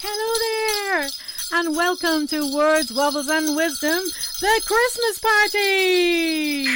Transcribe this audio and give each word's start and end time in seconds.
Hello 0.00 1.00
there, 1.00 1.08
and 1.54 1.74
welcome 1.74 2.28
to 2.28 2.54
Words, 2.54 2.92
Wobbles, 2.92 3.26
and 3.26 3.56
Wisdom, 3.56 4.04
the 4.40 4.62
Christmas 4.64 5.18
party. 5.18 6.68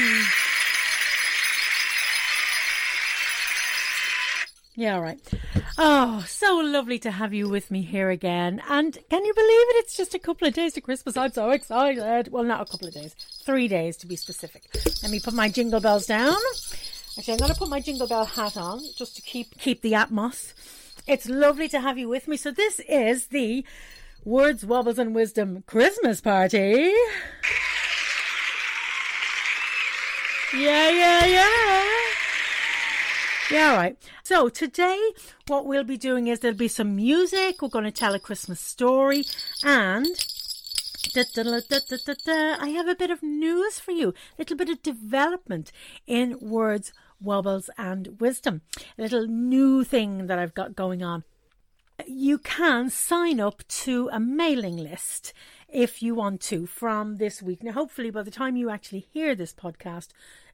Yeah, 4.74 4.96
all 4.96 5.02
right. 5.02 5.20
Oh, 5.78 6.24
so 6.26 6.56
lovely 6.56 6.98
to 6.98 7.12
have 7.12 7.32
you 7.32 7.48
with 7.48 7.70
me 7.70 7.82
here 7.82 8.10
again. 8.10 8.60
And 8.68 8.98
can 9.08 9.24
you 9.24 9.34
believe 9.34 9.46
it? 9.46 9.76
It's 9.84 9.96
just 9.96 10.14
a 10.14 10.18
couple 10.18 10.48
of 10.48 10.54
days 10.54 10.72
to 10.72 10.80
Christmas. 10.80 11.16
I'm 11.16 11.30
so 11.30 11.50
excited. 11.50 12.32
Well, 12.32 12.42
not 12.42 12.62
a 12.62 12.64
couple 12.64 12.88
of 12.88 12.94
days, 12.94 13.14
three 13.44 13.68
days 13.68 13.96
to 13.98 14.08
be 14.08 14.16
specific. 14.16 14.64
Let 15.00 15.12
me 15.12 15.20
put 15.20 15.34
my 15.34 15.48
jingle 15.48 15.80
bells 15.80 16.06
down. 16.06 16.34
Actually, 17.16 17.34
I'm 17.34 17.38
going 17.38 17.52
to 17.52 17.58
put 17.58 17.68
my 17.68 17.78
jingle 17.78 18.08
bell 18.08 18.24
hat 18.24 18.56
on 18.56 18.80
just 18.96 19.14
to 19.14 19.22
keep 19.22 19.56
keep 19.60 19.82
the 19.82 19.92
atmos. 19.92 20.54
It's 21.06 21.28
lovely 21.28 21.68
to 21.68 21.80
have 21.80 21.98
you 21.98 22.08
with 22.08 22.28
me. 22.28 22.36
So 22.36 22.50
this 22.52 22.80
is 22.88 23.26
the 23.28 23.64
Words, 24.24 24.64
Wobbles, 24.64 24.98
and 24.98 25.14
Wisdom 25.14 25.64
Christmas 25.66 26.20
party. 26.20 26.92
Yeah, 30.54 30.90
yeah, 30.90 31.24
yeah. 31.24 31.82
Yeah, 33.50 33.74
right. 33.74 33.96
So 34.22 34.48
today, 34.48 35.00
what 35.48 35.66
we'll 35.66 35.82
be 35.82 35.96
doing 35.96 36.28
is 36.28 36.40
there'll 36.40 36.56
be 36.56 36.68
some 36.68 36.94
music. 36.94 37.60
We're 37.60 37.68
going 37.68 37.84
to 37.84 37.90
tell 37.90 38.14
a 38.14 38.20
Christmas 38.20 38.60
story, 38.60 39.24
and 39.64 40.06
da, 41.12 41.24
da, 41.34 41.42
da, 41.42 42.56
I 42.60 42.68
have 42.68 42.86
a 42.86 42.94
bit 42.94 43.10
of 43.10 43.22
news 43.22 43.80
for 43.80 43.90
you. 43.90 44.10
A 44.10 44.14
little 44.38 44.56
bit 44.56 44.70
of 44.70 44.82
development 44.82 45.72
in 46.06 46.38
words, 46.40 46.92
wobbles, 47.22 47.70
and 47.78 48.20
wisdom. 48.20 48.62
A 48.98 49.02
little 49.02 49.26
new 49.26 49.84
thing 49.84 50.26
that 50.26 50.38
I've 50.38 50.54
got 50.54 50.76
going 50.76 51.02
on. 51.02 51.24
You 52.06 52.38
can 52.38 52.90
sign 52.90 53.38
up 53.40 53.66
to 53.68 54.08
a 54.12 54.18
mailing 54.18 54.76
list 54.76 55.32
if 55.68 56.02
you 56.02 56.14
want 56.14 56.40
to 56.42 56.66
from 56.66 57.16
this 57.16 57.42
week. 57.42 57.62
Now, 57.62 57.72
hopefully, 57.72 58.10
by 58.10 58.22
the 58.22 58.30
time 58.30 58.56
you 58.56 58.70
actually 58.70 59.06
hear 59.12 59.34
this 59.34 59.54
podcast, 59.54 60.08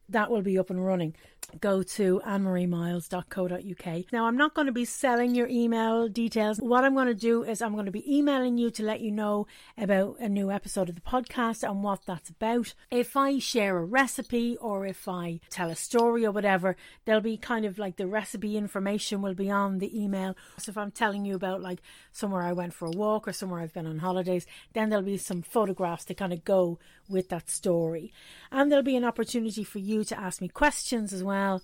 that 0.08 0.30
will 0.30 0.42
be 0.42 0.58
up 0.58 0.70
and 0.70 0.84
running. 0.84 1.14
Go 1.60 1.82
to 1.82 2.20
annemariemiles.co.uk. 2.26 4.12
Now, 4.12 4.26
I'm 4.26 4.36
not 4.36 4.52
going 4.52 4.66
to 4.66 4.72
be 4.72 4.84
selling 4.84 5.34
your 5.34 5.48
email 5.48 6.06
details. 6.08 6.58
What 6.58 6.84
I'm 6.84 6.94
going 6.94 7.06
to 7.06 7.14
do 7.14 7.42
is 7.42 7.62
I'm 7.62 7.72
going 7.72 7.86
to 7.86 7.92
be 7.92 8.16
emailing 8.16 8.58
you 8.58 8.70
to 8.72 8.82
let 8.82 9.00
you 9.00 9.10
know 9.10 9.46
about 9.78 10.16
a 10.20 10.28
new 10.28 10.50
episode 10.50 10.90
of 10.90 10.94
the 10.94 11.00
podcast 11.00 11.62
and 11.66 11.82
what 11.82 12.04
that's 12.04 12.28
about. 12.28 12.74
If 12.90 13.16
I 13.16 13.38
share 13.38 13.78
a 13.78 13.84
recipe 13.84 14.58
or 14.60 14.84
if 14.84 15.08
I 15.08 15.40
tell 15.48 15.70
a 15.70 15.76
story 15.76 16.26
or 16.26 16.32
whatever, 16.32 16.76
there'll 17.06 17.22
be 17.22 17.38
kind 17.38 17.64
of 17.64 17.78
like 17.78 17.96
the 17.96 18.06
recipe 18.06 18.56
information 18.56 19.22
will 19.22 19.34
be 19.34 19.50
on 19.50 19.78
the 19.78 19.98
email. 19.98 20.36
So 20.58 20.70
if 20.70 20.76
I'm 20.76 20.90
telling 20.90 21.24
you 21.24 21.34
about 21.34 21.62
like 21.62 21.80
somewhere 22.12 22.42
I 22.42 22.52
went 22.52 22.74
for 22.74 22.86
a 22.86 22.90
walk 22.90 23.26
or 23.26 23.32
somewhere 23.32 23.60
I've 23.60 23.72
been 23.72 23.86
on 23.86 24.00
holidays, 24.00 24.46
then 24.74 24.90
there'll 24.90 25.04
be 25.04 25.16
some 25.16 25.40
photographs 25.40 26.04
to 26.06 26.14
kind 26.14 26.34
of 26.34 26.44
go 26.44 26.78
with 27.08 27.28
that 27.30 27.50
story. 27.50 28.12
And 28.50 28.70
there'll 28.70 28.84
be 28.84 28.96
an 28.96 29.04
opportunity 29.04 29.64
for 29.64 29.78
you 29.78 30.04
to 30.04 30.18
ask 30.18 30.40
me 30.40 30.48
questions 30.48 31.12
as 31.12 31.22
well 31.22 31.62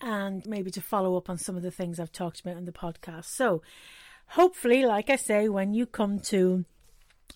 and 0.00 0.44
maybe 0.46 0.70
to 0.72 0.80
follow 0.80 1.16
up 1.16 1.30
on 1.30 1.38
some 1.38 1.56
of 1.56 1.62
the 1.62 1.70
things 1.70 1.98
I've 1.98 2.12
talked 2.12 2.40
about 2.40 2.56
in 2.56 2.64
the 2.64 2.72
podcast. 2.72 3.26
So, 3.26 3.62
hopefully, 4.28 4.84
like 4.84 5.10
I 5.10 5.16
say, 5.16 5.48
when 5.48 5.74
you 5.74 5.86
come 5.86 6.20
to 6.20 6.64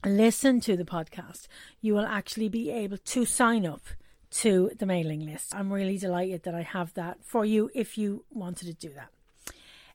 listen 0.05 0.61
to 0.61 0.77
the 0.77 0.85
podcast, 0.85 1.47
you 1.81 1.95
will 1.95 2.07
actually 2.07 2.49
be 2.49 2.71
able 2.71 2.99
to 2.99 3.25
sign 3.25 3.67
up 3.67 3.83
to 4.31 4.71
the 4.79 4.87
mailing 4.87 5.25
list. 5.25 5.55
I'm 5.55 5.73
really 5.73 5.99
delighted 5.99 6.43
that 6.45 6.55
I 6.55 6.62
have 6.62 6.93
that 6.95 7.25
for 7.25 7.45
you 7.45 7.71
if 7.75 7.97
you 7.97 8.25
wanted 8.31 8.67
to 8.67 8.75
do 8.75 8.93
that. 8.95 9.11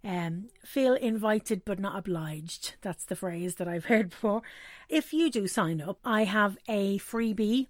Um, 0.03 0.49
feel 0.65 0.95
invited 0.95 1.63
but 1.63 1.79
not 1.79 1.97
obliged. 1.97 2.75
That's 2.81 3.05
the 3.05 3.15
phrase 3.15 3.55
that 3.55 3.67
I've 3.67 3.85
heard 3.93 4.09
before. 4.09 4.41
If 4.89 5.13
you 5.13 5.29
do 5.31 5.47
sign 5.47 5.81
up, 5.81 5.99
I 6.03 6.25
have 6.25 6.57
a 6.67 6.97
freebie 6.99 7.67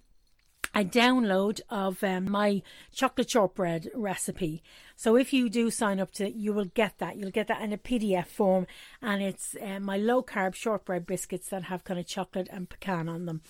a 0.75 0.83
download 0.83 1.61
of 1.69 2.03
um, 2.03 2.29
my 2.29 2.61
chocolate 2.91 3.29
shortbread 3.29 3.89
recipe. 3.93 4.63
So 4.95 5.15
if 5.15 5.31
you 5.31 5.49
do 5.49 5.69
sign 5.69 5.99
up 5.99 6.11
to 6.13 6.27
it, 6.27 6.33
you 6.33 6.53
will 6.53 6.65
get 6.65 6.97
that. 6.97 7.17
You'll 7.17 7.31
get 7.31 7.47
that 7.47 7.61
in 7.61 7.73
a 7.73 7.77
PDF 7.77 8.27
form, 8.27 8.65
and 9.01 9.21
it's 9.21 9.55
uh, 9.61 9.79
my 9.79 9.97
low 9.97 10.23
carb 10.23 10.55
shortbread 10.55 11.05
biscuits 11.05 11.49
that 11.49 11.63
have 11.63 11.83
kind 11.83 11.99
of 11.99 12.07
chocolate 12.07 12.49
and 12.51 12.69
pecan 12.69 13.07
on 13.07 13.25
them. 13.25 13.41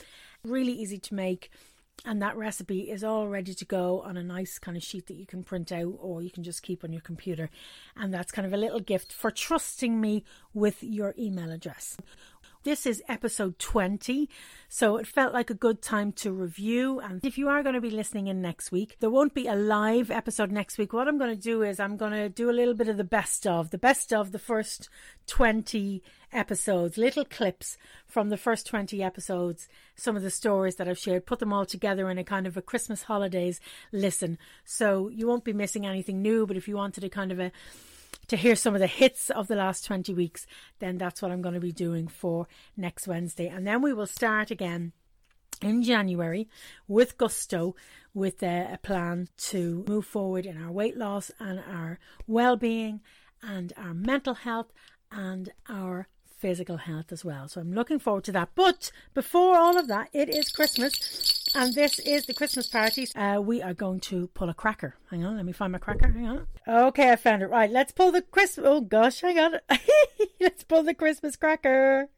Really 0.44 0.74
easy 0.74 1.00
to 1.00 1.16
make. 1.16 1.50
And 2.06 2.22
that 2.22 2.36
recipe 2.36 2.92
is 2.92 3.04
all 3.04 3.30
ready 3.30 3.54
to 3.54 3.66
go 3.66 4.02
on 4.02 4.18
a 4.18 4.24
nice 4.24 4.60
kind 4.60 4.76
of 4.76 4.84
sheet 4.84 5.08
that 5.08 5.16
you 5.16 5.26
can 5.26 5.42
print 5.42 5.72
out 5.72 5.94
or 6.00 6.22
you 6.22 6.32
can 6.32 6.44
just 6.44 6.62
keep 6.62 6.84
on 6.84 6.92
your 6.92 7.02
computer. 7.02 7.50
And 7.96 8.14
that's 8.14 8.32
kind 8.32 8.46
of 8.46 8.52
a 8.52 8.58
little 8.58 8.82
gift 8.82 9.14
for 9.14 9.32
trusting 9.32 10.02
me 10.02 10.26
with 10.54 10.84
your 10.84 11.16
email 11.18 11.50
address. 11.50 11.96
This 12.64 12.86
is 12.86 13.04
episode 13.10 13.60
20, 13.60 14.30
so 14.70 14.96
it 14.96 15.06
felt 15.06 15.34
like 15.34 15.50
a 15.50 15.54
good 15.54 15.82
time 15.82 16.14
to 16.14 16.32
review. 16.32 17.02
And 17.02 17.20
if 17.26 17.38
you 17.38 17.50
are 17.50 17.62
going 17.62 17.76
to 17.76 17.82
be 17.82 17.90
listening 17.90 18.28
in 18.28 18.42
next 18.42 18.72
week, 18.72 18.96
there 19.02 19.10
won't 19.10 19.34
be 19.34 19.48
a 19.48 19.54
live 19.56 20.10
episode 20.10 20.50
next 20.50 20.78
week. 20.78 20.94
What 20.94 21.10
I'm 21.10 21.18
going 21.18 21.36
to 21.36 21.42
do 21.42 21.62
is 21.62 21.78
I'm 21.78 21.98
going 21.98 22.14
to 22.14 22.30
do 22.30 22.50
a 22.50 22.56
little 22.56 22.74
bit 22.74 22.88
of 22.88 22.96
the 22.96 23.04
best 23.04 23.46
of, 23.46 23.72
the 23.72 23.78
best 23.78 24.14
of 24.14 24.32
the 24.32 24.40
first 24.40 24.88
20 25.28 26.02
episodes, 26.32 26.98
little 26.98 27.26
clips 27.26 27.78
from 28.08 28.30
the 28.30 28.38
first 28.38 28.66
20 28.66 29.04
episodes, 29.04 29.68
some 29.98 30.16
of 30.16 30.24
the 30.24 30.32
stories 30.32 30.78
that 30.78 30.88
I've 30.88 30.98
shared, 30.98 31.26
put 31.26 31.40
them 31.40 31.52
all 31.52 31.66
together 31.66 32.10
in 32.10 32.18
a 32.18 32.24
kind 32.24 32.48
of 32.48 32.56
a 32.56 32.62
Christmas 32.62 33.04
holidays 33.04 33.60
listen. 33.92 34.38
So 34.64 35.10
you 35.10 35.28
won't 35.28 35.44
be 35.44 35.52
missing 35.52 35.86
anything 35.86 36.22
new, 36.22 36.48
but 36.48 36.56
if 36.56 36.70
you 36.70 36.78
wanted 36.78 37.04
a 37.04 37.10
kind 37.10 37.34
of 37.34 37.42
a 37.42 37.52
to 38.28 38.38
hear 38.38 38.56
some 38.56 38.74
of 38.74 38.80
the 38.80 38.88
hits 38.88 39.30
of 39.30 39.48
the 39.48 39.56
last 39.56 39.86
20 39.86 40.14
weeks, 40.14 40.46
then 40.80 40.98
that's 40.98 41.22
what 41.22 41.32
I'm 41.32 41.42
going 41.42 41.56
to 41.56 41.60
be 41.60 41.72
doing 41.72 42.08
for 42.08 42.48
next 42.78 43.08
Wednesday. 43.08 43.48
And 43.48 43.66
then 43.68 43.82
we 43.82 43.94
will 43.94 44.08
start 44.08 44.52
again 44.52 44.94
in 45.62 45.84
January 45.84 46.48
with 46.88 47.18
gusto 47.18 47.76
with 48.14 48.44
a, 48.44 48.70
a 48.74 48.78
plan 48.78 49.30
to 49.38 49.84
move 49.88 50.06
forward 50.06 50.46
in 50.46 50.62
our 50.62 50.72
weight 50.72 50.98
loss 50.98 51.32
and 51.40 51.60
our 51.60 52.00
well 52.28 52.56
being 52.56 53.02
and 53.42 53.74
our 53.78 53.94
mental 53.94 54.34
health 54.34 54.72
and 55.12 55.52
our 55.70 56.08
physical 56.26 56.78
health 56.78 57.12
as 57.12 57.24
well. 57.24 57.48
So 57.48 57.62
I'm 57.62 57.74
looking 57.74 58.00
forward 58.00 58.26
to 58.26 58.32
that. 58.34 58.50
But 58.56 58.92
before 59.14 59.58
all 59.58 59.78
of 59.78 59.88
that, 59.88 60.10
it 60.12 60.30
is 60.30 60.52
Christmas 60.52 61.33
and 61.56 61.74
this 61.74 62.00
is 62.00 62.26
the 62.26 62.34
Christmas 62.34 62.68
party. 62.68 63.08
Uh, 63.16 63.40
we 63.42 63.62
are 63.62 63.74
going 63.74 64.00
to 64.02 64.28
pull 64.34 64.50
a 64.50 64.54
cracker. 64.54 64.96
Hang 65.10 65.24
on, 65.26 65.38
let 65.38 65.46
me 65.46 65.52
find 65.52 65.72
my 65.72 65.78
cracker. 65.78 66.12
Hang 66.12 66.28
on. 66.28 66.48
Okay, 66.68 67.12
I 67.12 67.16
found 67.16 67.42
it. 67.42 67.48
Right, 67.48 67.70
let's 67.70 67.92
pull 67.92 68.12
the 68.12 68.22
Christmas. 68.22 68.66
Oh 68.68 68.82
gosh, 68.82 69.24
I 69.24 69.34
got 69.34 69.54
it. 69.54 69.64
let's 70.40 70.64
pull 70.64 70.84
the 70.84 70.94
Christmas 70.94 71.36
cracker. 71.36 72.10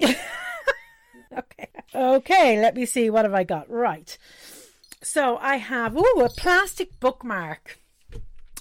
okay. 0.02 1.68
Okay, 1.94 2.60
let 2.60 2.74
me 2.74 2.86
see. 2.86 3.10
What 3.10 3.24
have 3.24 3.34
I 3.34 3.44
got? 3.44 3.70
Right. 3.70 4.16
So 5.02 5.36
I 5.36 5.56
have, 5.56 5.94
oh, 5.96 6.22
a 6.24 6.30
plastic 6.30 6.98
bookmark. 6.98 7.78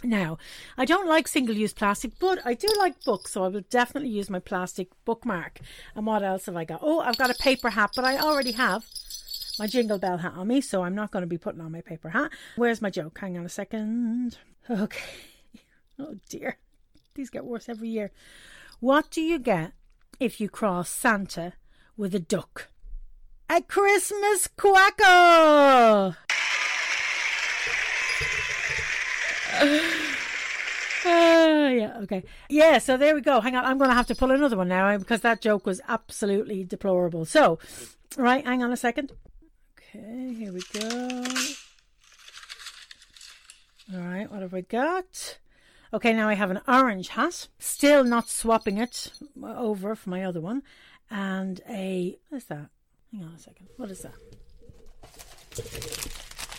Now, 0.04 0.38
I 0.78 0.86
don't 0.86 1.08
like 1.08 1.28
single 1.28 1.56
use 1.56 1.74
plastic, 1.74 2.20
but 2.20 2.40
I 2.46 2.54
do 2.54 2.68
like 2.78 3.04
books, 3.04 3.32
so 3.32 3.44
I 3.46 3.48
will 3.48 3.64
definitely 3.70 4.10
use 4.10 4.30
my 4.30 4.40
plastic 4.40 4.90
bookmark. 5.06 5.60
And 5.96 6.06
what 6.06 6.24
else 6.24 6.48
have 6.48 6.58
I 6.58 6.66
got? 6.66 6.80
Oh, 6.82 7.00
I've 7.00 7.18
got 7.18 7.32
a 7.32 7.36
paper 7.36 7.70
hat, 7.70 7.92
but 7.96 8.04
I 8.04 8.18
already 8.18 8.52
have 8.52 8.86
my 9.58 9.68
jingle 9.68 10.00
bell 10.00 10.18
hat 10.18 10.34
on 10.36 10.48
me, 10.48 10.62
so 10.62 10.84
I'm 10.84 10.96
not 10.96 11.12
going 11.12 11.22
to 11.22 11.28
be 11.28 11.38
putting 11.38 11.62
on 11.62 11.72
my 11.72 11.82
paper 11.82 12.10
hat. 12.10 12.32
Where's 12.56 12.82
my 12.82 12.90
joke? 12.90 13.18
Hang 13.20 13.38
on 13.38 13.46
a 13.46 13.50
second. 13.50 14.38
Okay. 14.70 15.00
Oh 16.00 16.16
dear. 16.28 16.58
These 17.14 17.30
get 17.30 17.46
worse 17.46 17.70
every 17.70 17.88
year. 17.88 18.10
What 18.80 19.12
do 19.12 19.22
you 19.22 19.38
get 19.38 19.74
if 20.20 20.42
you 20.42 20.50
cross 20.50 20.90
Santa 20.90 21.54
with 21.96 22.16
a 22.16 22.20
duck? 22.20 22.70
A 23.48 23.62
Christmas 23.62 24.48
quacker! 24.58 26.18
Uh, 29.62 29.80
yeah, 31.06 32.00
okay. 32.04 32.24
Yeah, 32.50 32.78
so 32.80 32.98
there 32.98 33.16
we 33.16 33.22
go. 33.22 33.42
Hang 33.42 33.56
on, 33.56 33.66
I'm 33.66 33.78
going 33.78 33.90
to 33.90 33.96
have 33.96 34.08
to 34.08 34.16
pull 34.16 34.32
another 34.32 34.58
one 34.58 34.68
now 34.68 34.98
because 34.98 35.22
that 35.22 35.42
joke 35.42 35.66
was 35.66 35.82
absolutely 35.88 36.64
deplorable. 36.64 37.26
So, 37.26 37.60
right, 38.18 38.46
hang 38.46 38.64
on 38.64 38.72
a 38.72 38.78
second. 38.78 39.12
Okay, 39.78 40.34
here 40.34 40.54
we 40.54 40.62
go. 40.74 41.24
All 43.94 44.00
right, 44.00 44.32
what 44.32 44.42
have 44.42 44.54
we 44.54 44.62
got? 44.62 45.38
Okay, 45.94 46.14
now 46.14 46.28
I 46.28 46.34
have 46.34 46.50
an 46.50 46.62
orange 46.68 47.10
hat. 47.10 47.48
Still 47.60 48.04
not 48.04 48.28
swapping 48.28 48.78
it 48.78 49.12
over 49.44 49.96
for 49.96 50.10
my 50.10 50.24
other 50.24 50.42
one. 50.42 50.64
And 51.12 51.62
a. 51.70 52.18
What 52.30 52.38
is 52.40 52.46
that? 52.46 52.70
Hang 53.12 53.24
on 53.26 53.34
a 53.34 53.40
second. 53.40 53.68
What 53.78 53.92
is 53.92 54.02
that? 54.02 54.16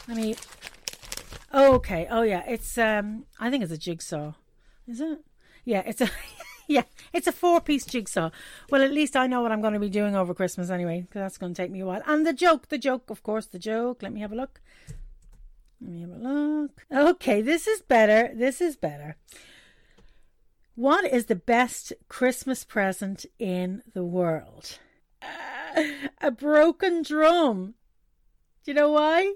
Let 0.07 0.17
me 0.17 0.37
Okay. 1.55 2.09
Oh 2.11 2.23
yeah. 2.23 2.43
It's 2.47 2.77
um. 2.79 3.27
I 3.39 3.51
think 3.51 3.63
it's 3.63 3.73
a 3.73 3.79
jigsaw. 3.79 4.33
Is 4.89 5.01
it? 5.01 5.21
Yeah. 5.65 5.83
It's 5.87 6.01
a. 6.01 6.11
yeah. 6.69 6.83
It's 7.13 7.27
a 7.27 7.33
four-piece 7.33 7.87
jigsaw. 7.87 8.31
Well, 8.71 8.83
at 8.83 8.93
least 8.93 9.17
I 9.17 9.27
know 9.27 9.41
what 9.41 9.53
I'm 9.53 9.61
going 9.61 9.75
to 9.75 9.81
be 9.81 9.89
doing 9.89 10.17
over 10.17 10.35
Christmas 10.35 10.71
anyway, 10.71 11.03
because 11.03 11.21
that's 11.21 11.39
going 11.39 11.55
to 11.55 11.63
take 11.63 11.71
me 11.71 11.81
a 11.81 11.87
while. 11.87 12.03
And 12.07 12.27
the 12.27 12.33
joke, 12.33 12.69
the 12.69 12.79
joke, 12.79 13.09
of 13.09 13.23
course, 13.23 13.47
the 13.47 13.59
joke. 13.59 14.03
Let 14.03 14.13
me 14.13 14.21
have 14.21 14.33
a 14.33 14.37
look. 14.37 14.61
Let 15.81 15.91
me 15.91 16.01
have 16.01 16.11
a 16.11 16.17
look. 16.17 16.85
Okay, 16.93 17.41
this 17.41 17.67
is 17.67 17.83
better. 17.83 18.35
This 18.35 18.61
is 18.61 18.75
better. 18.75 19.17
What 20.77 21.05
is 21.05 21.27
the 21.27 21.37
best 21.37 21.93
Christmas 22.09 22.65
present 22.65 23.27
in 23.39 23.83
the 23.93 24.05
world? 24.05 24.81
Uh, 25.23 25.83
a 26.21 26.33
broken 26.33 27.03
drum. 27.03 27.75
Do 28.65 28.71
you 28.73 28.75
know 28.75 28.91
why? 28.91 29.35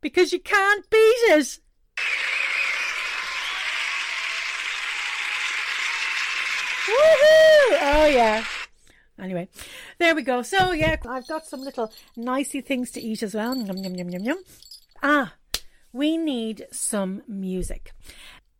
Because 0.00 0.32
you 0.32 0.40
can't 0.40 0.88
beat 0.90 1.32
us. 1.32 1.60
Woohoo! 6.88 7.78
Oh 7.80 8.10
yeah. 8.10 8.44
Anyway, 9.20 9.48
there 9.98 10.14
we 10.14 10.22
go. 10.22 10.42
So 10.42 10.72
yeah, 10.72 10.96
I've 11.06 11.26
got 11.26 11.46
some 11.46 11.62
little 11.62 11.92
nicey 12.16 12.60
things 12.60 12.90
to 12.92 13.00
eat 13.00 13.22
as 13.22 13.34
well. 13.34 13.56
Yum 13.56 13.76
yum 13.76 13.94
yum 13.94 14.08
yum 14.10 14.22
yum. 14.22 14.38
Ah, 15.02 15.34
we 15.92 16.16
need 16.16 16.66
some 16.70 17.22
music. 17.26 17.92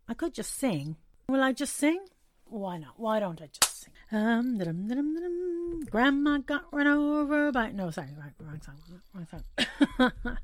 I 0.09 0.15
could 0.15 0.35
just 0.35 0.55
sing. 0.59 0.97
Will 1.29 1.43
I 1.43 1.53
just 1.53 1.77
sing? 1.77 2.01
Why 2.47 2.79
not? 2.79 2.95
Why 2.97 3.21
don't 3.21 3.41
I 3.41 3.47
just 3.47 3.83
sing? 3.83 3.93
Um, 4.11 4.57
da-dum, 4.57 4.89
da-dum, 4.89 5.15
da-dum. 5.15 5.85
Grandma 5.91 6.39
got 6.39 6.65
run 6.73 6.87
over 6.87 7.53
by. 7.53 7.71
No, 7.71 7.91
sorry, 7.91 8.09
right, 8.19 8.33
wrong 8.41 8.61
song. 8.63 8.77
Wrong 9.15 9.27
song. 9.31 10.13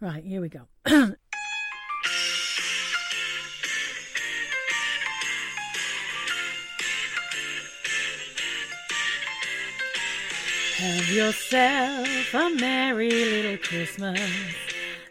right, 0.00 0.24
here 0.24 0.40
we 0.40 0.48
go. 0.48 0.62
Have 10.76 11.08
yourself 11.08 12.34
a 12.34 12.50
merry 12.50 13.10
little 13.10 13.56
Christmas. 13.58 14.20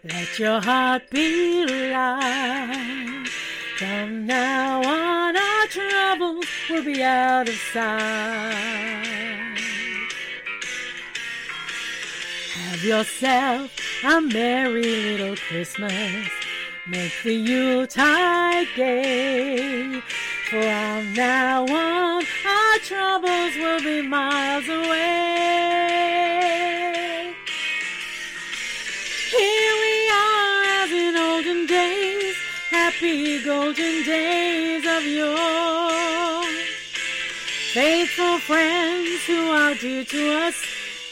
Let 0.04 0.38
your 0.38 0.62
heart 0.62 1.10
be 1.10 1.66
light. 1.66 3.28
From 3.78 4.28
now 4.28 4.84
on, 4.84 5.38
our 5.38 5.68
troubles 5.68 6.46
will 6.70 6.84
be 6.84 7.02
out 7.02 7.48
of 7.48 7.56
sight. 7.74 9.04
Have 12.54 12.84
yourself 12.84 13.72
a 14.06 14.20
merry 14.22 14.84
little 14.84 15.36
Christmas. 15.36 16.28
Make 16.86 17.14
the 17.24 17.34
Yuletide 17.34 18.68
gay. 18.76 20.02
From 20.50 21.14
now 21.14 21.64
on, 21.64 22.24
our 22.46 22.80
troubles 22.80 23.56
will 23.56 23.82
be 23.82 24.02
miles 24.02 24.68
away. 24.68 24.94
Here 29.32 29.76
we 29.86 30.10
are 30.12 30.64
as 30.84 30.92
in 30.92 31.16
olden 31.16 31.66
days, 31.66 32.36
happy 32.70 33.42
golden 33.44 34.04
days 34.04 34.86
of 34.86 35.06
yore. 35.06 36.44
Faithful 37.74 38.40
friends 38.40 39.26
who 39.26 39.50
are 39.50 39.74
dear 39.76 40.04
to 40.04 40.34
us, 40.46 40.56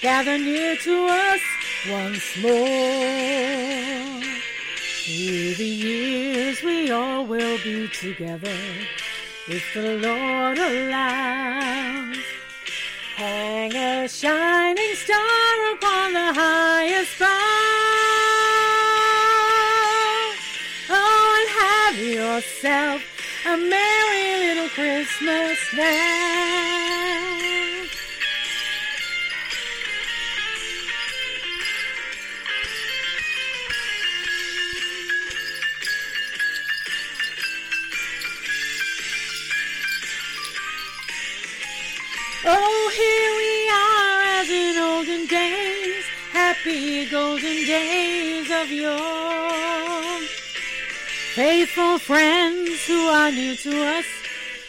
gather 0.02 0.38
near 0.38 0.76
to 0.76 1.08
us 1.08 1.42
once 1.90 2.38
more. 2.38 2.52
Through 5.04 5.56
the 5.56 5.66
years 5.66 6.62
we 6.62 6.92
all 6.92 7.26
will 7.26 7.58
be 7.64 7.88
together 7.88 8.56
if 9.48 9.64
the 9.74 9.98
Lord 9.98 10.60
allows. 10.60 12.18
Hang 13.16 13.76
a 13.76 14.08
shining 14.08 14.96
star 14.96 15.74
upon 15.74 16.14
the 16.14 16.34
highest 16.34 17.20
bough. 17.20 17.28
Oh, 20.90 21.36
and 21.40 21.50
have 21.62 21.98
yourself 21.98 23.02
a 23.46 23.58
merry 23.58 24.48
little 24.48 24.70
Christmas 24.70 25.58
now. 25.76 27.41
Oh, 42.44 42.92
here 42.96 43.34
we 43.38 43.70
are 43.70 44.42
as 44.42 44.50
in 44.50 44.78
olden 44.82 45.28
days, 45.28 46.04
happy 46.32 47.06
golden 47.06 47.66
days 47.68 48.50
of 48.50 48.72
yore. 48.72 50.26
Faithful 51.36 52.00
friends 52.00 52.84
who 52.88 53.08
are 53.10 53.32
new 53.32 53.56
to 53.56 53.84
us, 53.86 54.06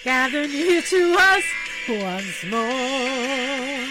gather 0.05 0.47
near 0.47 0.83
to 0.83 1.17
us 1.19 1.45
once 1.89 2.45
more. 2.51 3.89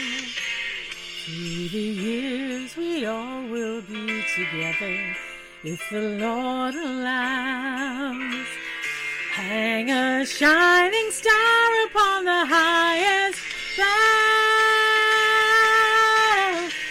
Through 1.25 1.69
the 1.69 1.79
years 1.79 2.77
we 2.77 3.07
all 3.07 3.41
will 3.47 3.81
be 3.81 4.23
together, 4.35 5.15
if 5.63 5.81
the 5.89 6.01
Lord 6.19 6.75
allows. 6.75 8.45
Hang 9.33 9.89
a 9.89 10.23
shining 10.25 11.09
star 11.09 11.85
upon 11.87 12.25
the 12.25 12.45
highest 12.45 13.40
bough. 13.81 13.87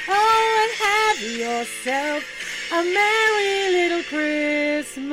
Oh, 0.08 0.62
and 0.62 0.72
have 0.86 1.20
yourself 1.44 2.22
a 2.72 2.74
merry 2.82 3.56
little 3.76 4.02
Christmas 4.04 5.06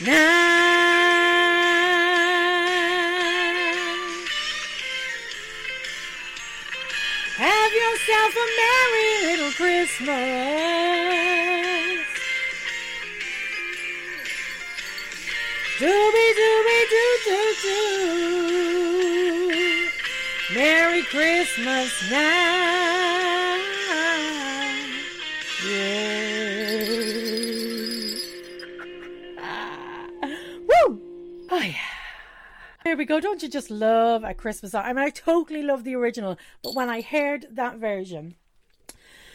now. 0.00 0.42
Have 7.38 7.72
yourself 7.82 8.32
a 8.44 8.46
merry 8.60 9.10
little 9.26 9.52
Christmas. 9.52 11.71
Christmas 21.12 22.10
now. 22.10 23.60
Yeah. 25.68 26.86
Ah. 29.38 30.06
Woo! 30.22 31.02
Oh 31.50 31.60
yeah. 31.60 31.74
There 32.82 32.96
we 32.96 33.04
go. 33.04 33.20
Don't 33.20 33.42
you 33.42 33.50
just 33.50 33.70
love 33.70 34.24
a 34.24 34.32
Christmas 34.32 34.72
song? 34.72 34.84
I 34.86 34.94
mean, 34.94 35.04
I 35.04 35.10
totally 35.10 35.62
love 35.62 35.84
the 35.84 35.96
original, 35.96 36.38
but 36.62 36.74
when 36.74 36.88
I 36.88 37.02
heard 37.02 37.46
that 37.50 37.76
version, 37.76 38.36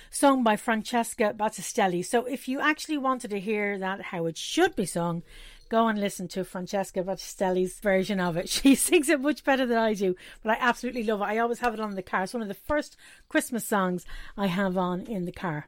sung 0.10 0.44
by 0.44 0.56
Francesca 0.56 1.36
Battistelli. 1.38 2.04
So 2.04 2.26
if 2.26 2.48
you 2.48 2.60
actually 2.60 2.98
wanted 2.98 3.30
to 3.30 3.40
hear 3.40 3.78
that 3.78 4.02
how 4.02 4.26
it 4.26 4.36
should 4.36 4.76
be 4.76 4.88
sung, 4.88 5.22
go 5.70 5.88
and 5.88 6.00
listen 6.00 6.28
to 6.30 6.44
Francesca 6.44 7.04
Battistelli's 7.04 7.80
version 7.80 8.20
of 8.20 8.38
it. 8.38 8.50
She 8.58 8.76
sings 8.76 9.10
it 9.10 9.22
much 9.22 9.44
better 9.44 9.66
than 9.66 9.78
I 9.78 9.94
do, 9.94 10.16
but 10.44 10.52
I 10.52 10.58
absolutely 10.60 11.04
love 11.04 11.22
it. 11.22 11.26
I 11.26 11.38
always 11.38 11.60
have 11.60 11.74
it 11.74 11.80
on 11.80 11.96
the 11.96 12.02
car. 12.02 12.24
It's 12.24 12.34
one 12.34 12.42
of 12.42 12.48
the 12.48 12.54
first 12.54 12.98
Christmas 13.30 13.66
songs 13.66 14.06
I 14.36 14.48
have 14.48 14.78
on 14.78 15.02
in 15.02 15.26
the 15.26 15.32
car 15.32 15.68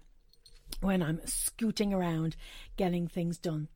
when 0.82 1.01
I'm 1.01 1.22
scooting 1.25 1.94
around 1.94 2.36
getting 2.77 3.08
things 3.08 3.38
done. 3.38 3.68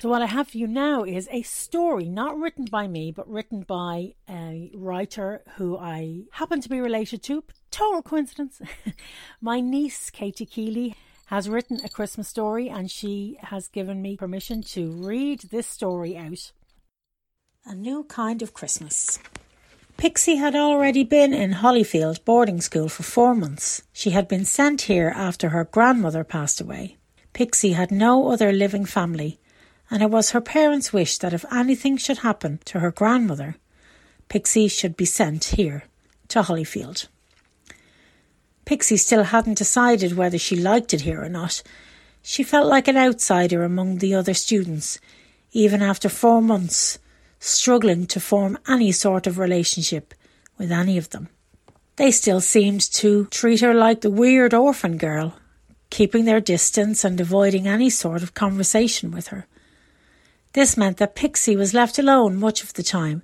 So, 0.00 0.08
what 0.08 0.22
I 0.22 0.26
have 0.26 0.48
for 0.48 0.58
you 0.58 0.66
now 0.66 1.04
is 1.04 1.28
a 1.32 1.42
story 1.42 2.08
not 2.08 2.38
written 2.38 2.66
by 2.66 2.86
me, 2.86 3.10
but 3.10 3.28
written 3.28 3.62
by 3.62 4.14
a 4.28 4.70
writer 4.74 5.42
who 5.56 5.78
I 5.78 6.24
happen 6.32 6.60
to 6.60 6.68
be 6.68 6.80
related 6.80 7.22
to. 7.24 7.44
Total 7.70 8.02
coincidence. 8.02 8.60
My 9.40 9.60
niece, 9.60 10.10
Katie 10.10 10.46
Keeley, 10.46 10.94
has 11.26 11.48
written 11.48 11.80
a 11.84 11.88
Christmas 11.88 12.28
story 12.28 12.68
and 12.68 12.90
she 12.90 13.36
has 13.40 13.68
given 13.68 14.02
me 14.02 14.16
permission 14.16 14.62
to 14.62 14.90
read 14.90 15.40
this 15.50 15.66
story 15.66 16.16
out. 16.16 16.52
A 17.64 17.74
New 17.74 18.04
Kind 18.04 18.42
of 18.42 18.52
Christmas. 18.52 19.18
Pixie 19.96 20.36
had 20.36 20.54
already 20.54 21.04
been 21.04 21.32
in 21.32 21.52
Hollyfield 21.52 22.24
boarding 22.24 22.60
school 22.60 22.88
for 22.88 23.04
four 23.04 23.34
months. 23.34 23.82
She 23.92 24.10
had 24.10 24.28
been 24.28 24.44
sent 24.44 24.82
here 24.82 25.12
after 25.14 25.50
her 25.50 25.64
grandmother 25.64 26.24
passed 26.24 26.60
away. 26.60 26.96
Pixie 27.32 27.72
had 27.72 27.90
no 27.90 28.30
other 28.30 28.52
living 28.52 28.84
family, 28.84 29.38
and 29.90 30.02
it 30.02 30.10
was 30.10 30.30
her 30.30 30.40
parents' 30.40 30.92
wish 30.92 31.18
that 31.18 31.32
if 31.32 31.44
anything 31.52 31.96
should 31.96 32.18
happen 32.18 32.60
to 32.66 32.80
her 32.80 32.90
grandmother, 32.90 33.56
Pixie 34.28 34.68
should 34.68 34.96
be 34.96 35.04
sent 35.04 35.44
here 35.44 35.84
to 36.28 36.42
Hollyfield. 36.42 37.06
Pixie 38.64 38.96
still 38.96 39.24
hadn't 39.24 39.58
decided 39.58 40.16
whether 40.16 40.38
she 40.38 40.56
liked 40.56 40.94
it 40.94 41.02
here 41.02 41.22
or 41.22 41.28
not. 41.28 41.62
She 42.22 42.42
felt 42.42 42.66
like 42.66 42.88
an 42.88 42.96
outsider 42.96 43.62
among 43.62 43.98
the 43.98 44.14
other 44.14 44.34
students, 44.34 44.98
even 45.52 45.82
after 45.82 46.08
four 46.08 46.40
months, 46.40 46.98
struggling 47.38 48.06
to 48.06 48.20
form 48.20 48.58
any 48.66 48.90
sort 48.92 49.26
of 49.26 49.38
relationship 49.38 50.14
with 50.56 50.72
any 50.72 50.96
of 50.96 51.10
them. 51.10 51.28
They 51.96 52.10
still 52.10 52.40
seemed 52.40 52.80
to 52.94 53.26
treat 53.26 53.60
her 53.60 53.74
like 53.74 54.00
the 54.00 54.10
weird 54.10 54.54
orphan 54.54 54.96
girl, 54.96 55.38
keeping 55.90 56.24
their 56.24 56.40
distance 56.40 57.04
and 57.04 57.20
avoiding 57.20 57.68
any 57.68 57.90
sort 57.90 58.22
of 58.22 58.34
conversation 58.34 59.10
with 59.10 59.28
her. 59.28 59.46
This 60.54 60.76
meant 60.76 60.96
that 60.96 61.14
Pixie 61.14 61.56
was 61.56 61.74
left 61.74 61.98
alone 61.98 62.36
much 62.36 62.62
of 62.62 62.72
the 62.72 62.82
time, 62.82 63.22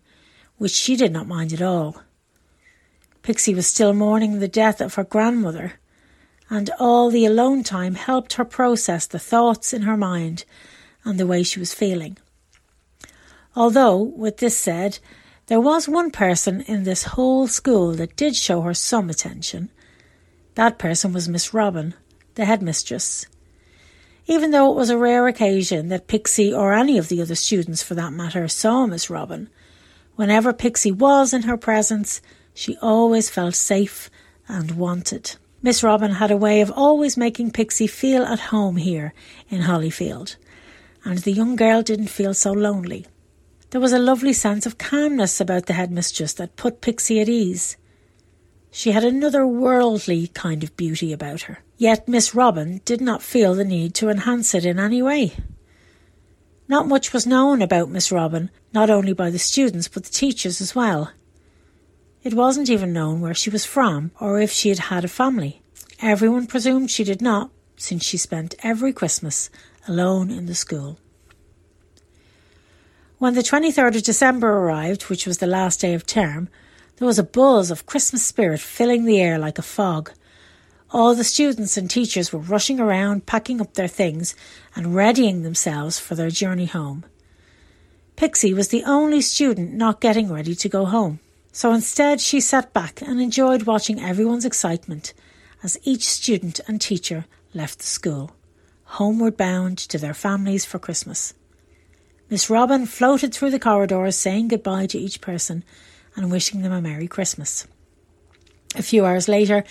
which 0.58 0.72
she 0.72 0.96
did 0.96 1.12
not 1.12 1.26
mind 1.26 1.52
at 1.52 1.62
all. 1.62 2.02
Pixie 3.22 3.54
was 3.54 3.66
still 3.66 3.92
mourning 3.92 4.38
the 4.38 4.48
death 4.48 4.80
of 4.80 4.94
her 4.94 5.04
grandmother, 5.04 5.74
and 6.48 6.70
all 6.78 7.10
the 7.10 7.26
alone 7.26 7.62
time 7.62 7.94
helped 7.94 8.34
her 8.34 8.44
process 8.44 9.06
the 9.06 9.18
thoughts 9.18 9.72
in 9.72 9.82
her 9.82 9.96
mind 9.96 10.44
and 11.04 11.18
the 11.18 11.26
way 11.26 11.42
she 11.42 11.60
was 11.60 11.74
feeling. 11.74 12.16
Although, 13.54 13.96
with 13.98 14.38
this 14.38 14.56
said, 14.56 14.98
there 15.46 15.60
was 15.60 15.88
one 15.88 16.10
person 16.10 16.60
in 16.62 16.84
this 16.84 17.02
whole 17.02 17.46
school 17.46 17.92
that 17.94 18.16
did 18.16 18.36
show 18.36 18.60
her 18.62 18.74
some 18.74 19.10
attention. 19.10 19.70
That 20.54 20.78
person 20.78 21.12
was 21.12 21.28
Miss 21.28 21.52
Robin, 21.52 21.94
the 22.36 22.44
headmistress. 22.44 23.26
Even 24.26 24.52
though 24.52 24.70
it 24.70 24.76
was 24.76 24.90
a 24.90 24.98
rare 24.98 25.26
occasion 25.26 25.88
that 25.88 26.06
Pixie, 26.06 26.52
or 26.52 26.72
any 26.72 26.98
of 26.98 27.08
the 27.08 27.20
other 27.20 27.34
students 27.34 27.82
for 27.82 27.94
that 27.94 28.12
matter, 28.12 28.46
saw 28.46 28.86
Miss 28.86 29.10
Robin, 29.10 29.48
whenever 30.14 30.52
Pixie 30.52 30.92
was 30.92 31.32
in 31.32 31.42
her 31.42 31.56
presence, 31.56 32.20
she 32.60 32.76
always 32.82 33.30
felt 33.30 33.54
safe 33.54 34.10
and 34.46 34.72
wanted. 34.72 35.34
Miss 35.62 35.82
Robin 35.82 36.10
had 36.10 36.30
a 36.30 36.36
way 36.36 36.60
of 36.60 36.70
always 36.70 37.16
making 37.16 37.52
Pixie 37.52 37.86
feel 37.86 38.22
at 38.22 38.50
home 38.52 38.76
here 38.76 39.14
in 39.48 39.62
Hollyfield, 39.62 40.36
and 41.02 41.16
the 41.20 41.32
young 41.32 41.56
girl 41.56 41.80
didn't 41.80 42.08
feel 42.08 42.34
so 42.34 42.52
lonely. 42.52 43.06
There 43.70 43.80
was 43.80 43.94
a 43.94 43.98
lovely 43.98 44.34
sense 44.34 44.66
of 44.66 44.76
calmness 44.76 45.40
about 45.40 45.64
the 45.66 45.72
headmistress 45.72 46.34
that 46.34 46.56
put 46.56 46.82
Pixie 46.82 47.18
at 47.18 47.30
ease. 47.30 47.78
She 48.70 48.92
had 48.92 49.04
another 49.04 49.46
worldly 49.46 50.26
kind 50.26 50.62
of 50.62 50.76
beauty 50.76 51.14
about 51.14 51.42
her. 51.42 51.60
Yet 51.78 52.08
Miss 52.08 52.34
Robin 52.34 52.82
did 52.84 53.00
not 53.00 53.22
feel 53.22 53.54
the 53.54 53.64
need 53.64 53.94
to 53.94 54.10
enhance 54.10 54.54
it 54.54 54.66
in 54.66 54.78
any 54.78 55.00
way. 55.00 55.32
Not 56.68 56.86
much 56.86 57.14
was 57.14 57.26
known 57.26 57.62
about 57.62 57.88
Miss 57.88 58.12
Robin, 58.12 58.50
not 58.74 58.90
only 58.90 59.14
by 59.14 59.30
the 59.30 59.38
students 59.38 59.88
but 59.88 60.04
the 60.04 60.10
teachers 60.10 60.60
as 60.60 60.74
well. 60.74 61.10
It 62.22 62.34
wasn't 62.34 62.68
even 62.68 62.92
known 62.92 63.22
where 63.22 63.34
she 63.34 63.48
was 63.48 63.64
from 63.64 64.10
or 64.20 64.40
if 64.40 64.50
she 64.50 64.68
had 64.68 64.78
had 64.78 65.04
a 65.04 65.08
family. 65.08 65.62
Everyone 66.02 66.46
presumed 66.46 66.90
she 66.90 67.02
did 67.02 67.22
not, 67.22 67.50
since 67.76 68.04
she 68.04 68.18
spent 68.18 68.54
every 68.62 68.92
Christmas 68.92 69.48
alone 69.88 70.30
in 70.30 70.44
the 70.44 70.54
school. 70.54 70.98
When 73.16 73.34
the 73.34 73.42
23rd 73.42 73.96
of 73.96 74.02
December 74.02 74.48
arrived, 74.48 75.04
which 75.04 75.26
was 75.26 75.38
the 75.38 75.46
last 75.46 75.80
day 75.80 75.94
of 75.94 76.04
term, 76.04 76.48
there 76.96 77.06
was 77.06 77.18
a 77.18 77.22
buzz 77.22 77.70
of 77.70 77.86
Christmas 77.86 78.22
spirit 78.22 78.60
filling 78.60 79.06
the 79.06 79.20
air 79.20 79.38
like 79.38 79.58
a 79.58 79.62
fog. 79.62 80.12
All 80.90 81.14
the 81.14 81.24
students 81.24 81.78
and 81.78 81.88
teachers 81.88 82.32
were 82.32 82.38
rushing 82.38 82.80
around, 82.80 83.24
packing 83.24 83.62
up 83.62 83.74
their 83.74 83.88
things 83.88 84.34
and 84.76 84.94
readying 84.94 85.42
themselves 85.42 85.98
for 85.98 86.14
their 86.14 86.30
journey 86.30 86.66
home. 86.66 87.04
Pixie 88.16 88.52
was 88.52 88.68
the 88.68 88.84
only 88.84 89.22
student 89.22 89.72
not 89.72 90.02
getting 90.02 90.30
ready 90.30 90.54
to 90.54 90.68
go 90.68 90.84
home. 90.84 91.20
So 91.52 91.72
instead, 91.72 92.20
she 92.20 92.40
sat 92.40 92.72
back 92.72 93.02
and 93.02 93.20
enjoyed 93.20 93.64
watching 93.64 94.00
everyone's 94.00 94.44
excitement 94.44 95.12
as 95.62 95.78
each 95.82 96.08
student 96.08 96.60
and 96.66 96.80
teacher 96.80 97.26
left 97.52 97.80
the 97.80 97.86
school, 97.86 98.32
homeward 98.84 99.36
bound 99.36 99.78
to 99.78 99.98
their 99.98 100.14
families 100.14 100.64
for 100.64 100.78
Christmas. 100.78 101.34
Miss 102.30 102.48
Robin 102.48 102.86
floated 102.86 103.34
through 103.34 103.50
the 103.50 103.58
corridors 103.58 104.16
saying 104.16 104.48
goodbye 104.48 104.86
to 104.86 104.98
each 104.98 105.20
person 105.20 105.64
and 106.14 106.30
wishing 106.30 106.62
them 106.62 106.72
a 106.72 106.80
Merry 106.80 107.08
Christmas. 107.08 107.66
A 108.76 108.82
few 108.82 109.04
hours 109.04 109.28
later, 109.28 109.64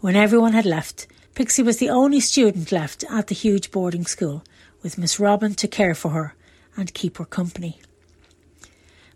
when 0.00 0.16
everyone 0.16 0.54
had 0.54 0.64
left, 0.64 1.06
Pixie 1.34 1.62
was 1.62 1.76
the 1.76 1.90
only 1.90 2.20
student 2.20 2.72
left 2.72 3.04
at 3.10 3.26
the 3.26 3.34
huge 3.34 3.70
boarding 3.70 4.06
school, 4.06 4.42
with 4.82 4.96
Miss 4.96 5.20
Robin 5.20 5.54
to 5.56 5.68
care 5.68 5.94
for 5.94 6.08
her 6.10 6.34
and 6.74 6.94
keep 6.94 7.18
her 7.18 7.26
company. 7.26 7.80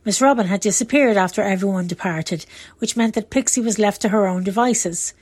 Miss 0.02 0.22
Robin 0.22 0.46
had 0.46 0.60
disappeared 0.60 1.18
after 1.18 1.42
everyone 1.42 1.86
departed, 1.86 2.46
which 2.78 2.96
meant 2.96 3.14
that 3.14 3.28
Pixie 3.28 3.60
was 3.60 3.78
left 3.78 4.00
to 4.02 4.08
her 4.08 4.26
own 4.26 4.42
devices. 4.42 5.12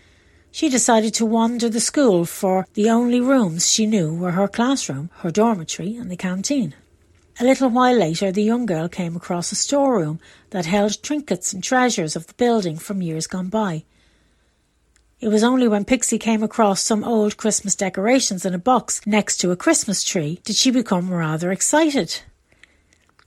She 0.53 0.69
decided 0.69 1.15
to 1.15 1.27
wander 1.27 1.69
the 1.69 1.81
school 1.81 2.25
for 2.25 2.65
the 2.75 2.89
only 2.89 3.21
rooms 3.21 3.71
she 3.71 3.87
knew 3.87 4.15
were 4.15 4.33
her 4.33 4.47
classroom, 4.47 5.11
her 5.19 5.33
dormitory, 5.33 5.97
and 5.97 6.11
the 6.11 6.17
canteen. 6.17 6.75
A 7.41 7.45
little 7.45 7.69
while 7.69 7.97
later, 7.97 8.31
the 8.31 8.43
young 8.43 8.67
girl 8.67 8.89
came 8.89 9.17
across 9.17 9.51
a 9.51 9.57
storeroom 9.57 10.21
that 10.51 10.67
held 10.67 11.03
trinkets 11.03 11.53
and 11.53 11.63
treasures 11.63 12.15
of 12.15 12.27
the 12.29 12.35
building 12.35 12.79
from 12.79 13.03
years 13.03 13.27
gone 13.27 13.49
by. 13.49 13.85
It 15.21 15.29
was 15.29 15.43
only 15.43 15.67
when 15.67 15.85
Pixie 15.85 16.19
came 16.19 16.45
across 16.45 16.83
some 16.83 17.03
old 17.03 17.37
Christmas 17.37 17.75
decorations 17.75 18.47
in 18.47 18.55
a 18.55 18.59
box 18.59 19.01
next 19.05 19.39
to 19.39 19.51
a 19.51 19.57
Christmas 19.57 20.05
tree 20.05 20.41
did 20.45 20.55
she 20.55 20.71
become 20.71 21.13
rather 21.13 21.51
excited. 21.51 22.21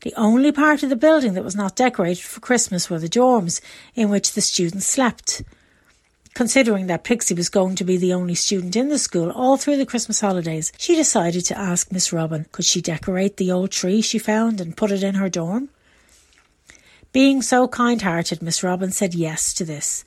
The 0.02 0.14
only 0.16 0.52
part 0.52 0.82
of 0.82 0.90
the 0.90 0.96
building 0.96 1.34
that 1.36 1.44
was 1.44 1.56
not 1.56 1.76
decorated 1.76 2.24
for 2.24 2.40
Christmas 2.40 2.90
were 2.90 2.98
the 2.98 3.08
dorms 3.08 3.62
in 3.94 4.10
which 4.10 4.34
the 4.34 4.42
students 4.42 4.88
slept. 4.88 5.44
Considering 6.34 6.88
that 6.88 7.04
Pixie 7.04 7.36
was 7.36 7.50
going 7.50 7.76
to 7.76 7.84
be 7.84 7.98
the 7.98 8.14
only 8.14 8.34
student 8.34 8.76
in 8.76 8.90
the 8.90 8.98
school 8.98 9.30
all 9.30 9.58
through 9.58 9.78
the 9.78 9.86
Christmas 9.86 10.22
holidays, 10.22 10.72
she 10.78 10.96
decided 10.96 11.46
to 11.46 11.58
ask 11.58 11.92
Miss 11.92 12.12
Robin 12.12 12.48
could 12.52 12.66
she 12.66 12.82
decorate 12.82 13.38
the 13.38 13.52
old 13.52 13.70
tree 13.70 14.02
she 14.02 14.18
found 14.18 14.60
and 14.60 14.78
put 14.78 14.92
it 14.92 15.04
in 15.04 15.16
her 15.16 15.30
dorm. 15.30 15.70
Being 17.12 17.42
so 17.42 17.68
kind 17.68 18.02
hearted, 18.02 18.42
Miss 18.42 18.64
Robin 18.64 18.92
said 18.92 19.14
yes 19.14 19.54
to 19.54 19.66
this, 19.66 20.06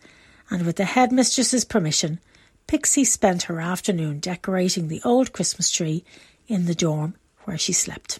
and 0.50 0.66
with 0.66 0.76
the 0.76 0.86
headmistress's 0.86 1.64
permission, 1.64 2.18
Pixie 2.66 3.04
spent 3.04 3.44
her 3.44 3.60
afternoon 3.60 4.18
decorating 4.18 4.88
the 4.88 5.02
old 5.04 5.32
Christmas 5.32 5.70
tree 5.70 6.02
in 6.48 6.64
the 6.64 6.74
dorm 6.74 7.14
where 7.44 7.58
she 7.58 7.74
slept. 7.74 8.18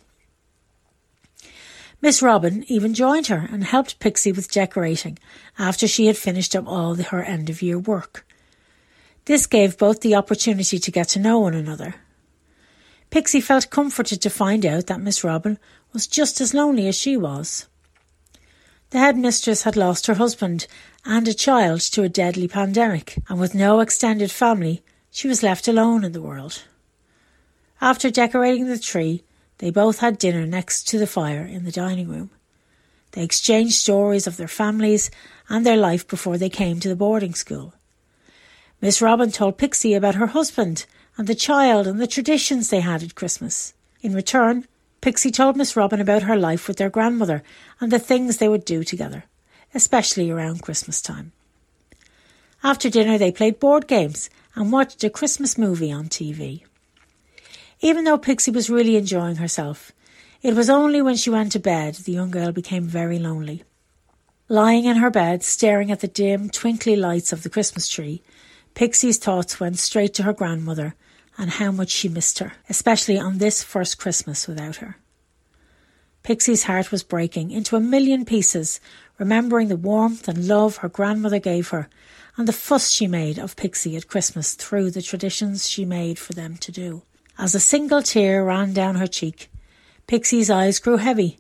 Miss 2.04 2.20
Robin 2.20 2.66
even 2.68 2.92
joined 2.92 3.28
her 3.28 3.48
and 3.50 3.64
helped 3.64 3.98
Pixie 3.98 4.30
with 4.30 4.50
decorating 4.50 5.18
after 5.58 5.88
she 5.88 6.04
had 6.04 6.18
finished 6.18 6.54
up 6.54 6.68
all 6.68 6.94
her 6.96 7.22
end 7.22 7.48
of 7.48 7.62
year 7.62 7.78
work. 7.78 8.26
This 9.24 9.46
gave 9.46 9.78
both 9.78 10.02
the 10.02 10.14
opportunity 10.14 10.78
to 10.78 10.90
get 10.90 11.08
to 11.08 11.18
know 11.18 11.38
one 11.38 11.54
another. 11.54 11.94
Pixie 13.08 13.40
felt 13.40 13.70
comforted 13.70 14.20
to 14.20 14.28
find 14.28 14.66
out 14.66 14.86
that 14.88 15.00
Miss 15.00 15.24
Robin 15.24 15.58
was 15.94 16.06
just 16.06 16.42
as 16.42 16.52
lonely 16.52 16.88
as 16.88 16.94
she 16.94 17.16
was. 17.16 17.68
The 18.90 18.98
headmistress 18.98 19.62
had 19.62 19.74
lost 19.74 20.06
her 20.06 20.16
husband 20.16 20.66
and 21.06 21.26
a 21.26 21.32
child 21.32 21.80
to 21.92 22.02
a 22.02 22.10
deadly 22.10 22.48
pandemic, 22.48 23.16
and 23.30 23.40
with 23.40 23.54
no 23.54 23.80
extended 23.80 24.30
family, 24.30 24.82
she 25.10 25.26
was 25.26 25.42
left 25.42 25.68
alone 25.68 26.04
in 26.04 26.12
the 26.12 26.20
world. 26.20 26.64
After 27.80 28.10
decorating 28.10 28.66
the 28.66 28.78
tree, 28.78 29.24
they 29.58 29.70
both 29.70 29.98
had 29.98 30.18
dinner 30.18 30.46
next 30.46 30.88
to 30.88 30.98
the 30.98 31.06
fire 31.06 31.44
in 31.44 31.64
the 31.64 31.72
dining 31.72 32.08
room. 32.08 32.30
They 33.12 33.22
exchanged 33.22 33.74
stories 33.74 34.26
of 34.26 34.36
their 34.36 34.48
families 34.48 35.10
and 35.48 35.64
their 35.64 35.76
life 35.76 36.06
before 36.06 36.36
they 36.36 36.48
came 36.48 36.80
to 36.80 36.88
the 36.88 36.96
boarding 36.96 37.34
school. 37.34 37.74
Miss 38.80 39.00
Robin 39.00 39.30
told 39.30 39.56
Pixie 39.56 39.94
about 39.94 40.16
her 40.16 40.26
husband 40.26 40.86
and 41.16 41.28
the 41.28 41.34
child 41.34 41.86
and 41.86 42.00
the 42.00 42.06
traditions 42.06 42.68
they 42.68 42.80
had 42.80 43.02
at 43.02 43.14
Christmas. 43.14 43.72
In 44.02 44.14
return, 44.14 44.66
Pixie 45.00 45.30
told 45.30 45.56
Miss 45.56 45.76
Robin 45.76 46.00
about 46.00 46.24
her 46.24 46.36
life 46.36 46.66
with 46.66 46.76
their 46.78 46.90
grandmother 46.90 47.42
and 47.80 47.92
the 47.92 47.98
things 47.98 48.38
they 48.38 48.48
would 48.48 48.64
do 48.64 48.82
together, 48.82 49.24
especially 49.74 50.30
around 50.30 50.62
Christmas 50.62 51.00
time. 51.00 51.32
After 52.64 52.90
dinner, 52.90 53.16
they 53.16 53.30
played 53.30 53.60
board 53.60 53.86
games 53.86 54.30
and 54.54 54.72
watched 54.72 55.04
a 55.04 55.10
Christmas 55.10 55.56
movie 55.56 55.92
on 55.92 56.08
TV. 56.08 56.64
Even 57.84 58.04
though 58.04 58.16
Pixie 58.16 58.50
was 58.50 58.70
really 58.70 58.96
enjoying 58.96 59.36
herself, 59.36 59.92
it 60.40 60.54
was 60.54 60.70
only 60.70 61.02
when 61.02 61.16
she 61.16 61.28
went 61.28 61.52
to 61.52 61.58
bed 61.58 61.96
the 61.96 62.12
young 62.12 62.30
girl 62.30 62.50
became 62.50 62.84
very 62.84 63.18
lonely. 63.18 63.62
Lying 64.48 64.86
in 64.86 64.96
her 64.96 65.10
bed, 65.10 65.42
staring 65.42 65.90
at 65.90 66.00
the 66.00 66.08
dim, 66.08 66.48
twinkly 66.48 66.96
lights 66.96 67.30
of 67.30 67.42
the 67.42 67.50
Christmas 67.50 67.86
tree, 67.86 68.22
Pixie's 68.72 69.18
thoughts 69.18 69.60
went 69.60 69.78
straight 69.78 70.14
to 70.14 70.22
her 70.22 70.32
grandmother 70.32 70.94
and 71.36 71.50
how 71.50 71.70
much 71.70 71.90
she 71.90 72.08
missed 72.08 72.38
her, 72.38 72.54
especially 72.70 73.18
on 73.18 73.36
this 73.36 73.62
first 73.62 73.98
Christmas 73.98 74.48
without 74.48 74.76
her. 74.76 74.96
Pixie's 76.22 76.62
heart 76.62 76.90
was 76.90 77.02
breaking 77.02 77.50
into 77.50 77.76
a 77.76 77.80
million 77.80 78.24
pieces, 78.24 78.80
remembering 79.18 79.68
the 79.68 79.76
warmth 79.76 80.26
and 80.26 80.48
love 80.48 80.78
her 80.78 80.88
grandmother 80.88 81.38
gave 81.38 81.68
her 81.68 81.90
and 82.38 82.48
the 82.48 82.52
fuss 82.54 82.88
she 82.90 83.06
made 83.06 83.38
of 83.38 83.56
Pixie 83.56 83.94
at 83.94 84.08
Christmas 84.08 84.54
through 84.54 84.90
the 84.90 85.02
traditions 85.02 85.68
she 85.68 85.84
made 85.84 86.18
for 86.18 86.32
them 86.32 86.56
to 86.56 86.72
do. 86.72 87.02
As 87.36 87.54
a 87.54 87.60
single 87.60 88.00
tear 88.00 88.44
ran 88.44 88.72
down 88.72 88.94
her 88.94 89.08
cheek, 89.08 89.50
Pixie's 90.06 90.50
eyes 90.50 90.78
grew 90.78 90.98
heavy, 90.98 91.38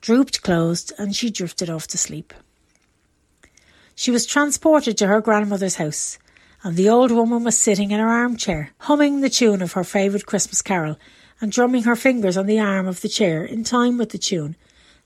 drooped 0.00 0.42
closed, 0.42 0.92
and 0.96 1.14
she 1.14 1.30
drifted 1.30 1.68
off 1.68 1.86
to 1.88 1.98
sleep. 1.98 2.32
She 3.96 4.10
was 4.10 4.26
transported 4.26 4.96
to 4.98 5.08
her 5.08 5.20
grandmother's 5.20 5.76
house, 5.76 6.18
and 6.62 6.76
the 6.76 6.88
old 6.88 7.10
woman 7.10 7.42
was 7.42 7.58
sitting 7.58 7.90
in 7.90 7.98
her 7.98 8.08
armchair, 8.08 8.70
humming 8.78 9.20
the 9.20 9.30
tune 9.30 9.60
of 9.60 9.72
her 9.72 9.84
favourite 9.84 10.26
Christmas 10.26 10.62
carol 10.62 10.98
and 11.40 11.50
drumming 11.50 11.82
her 11.82 11.96
fingers 11.96 12.36
on 12.36 12.46
the 12.46 12.60
arm 12.60 12.86
of 12.86 13.00
the 13.00 13.08
chair 13.08 13.44
in 13.44 13.64
time 13.64 13.98
with 13.98 14.10
the 14.10 14.18
tune, 14.18 14.56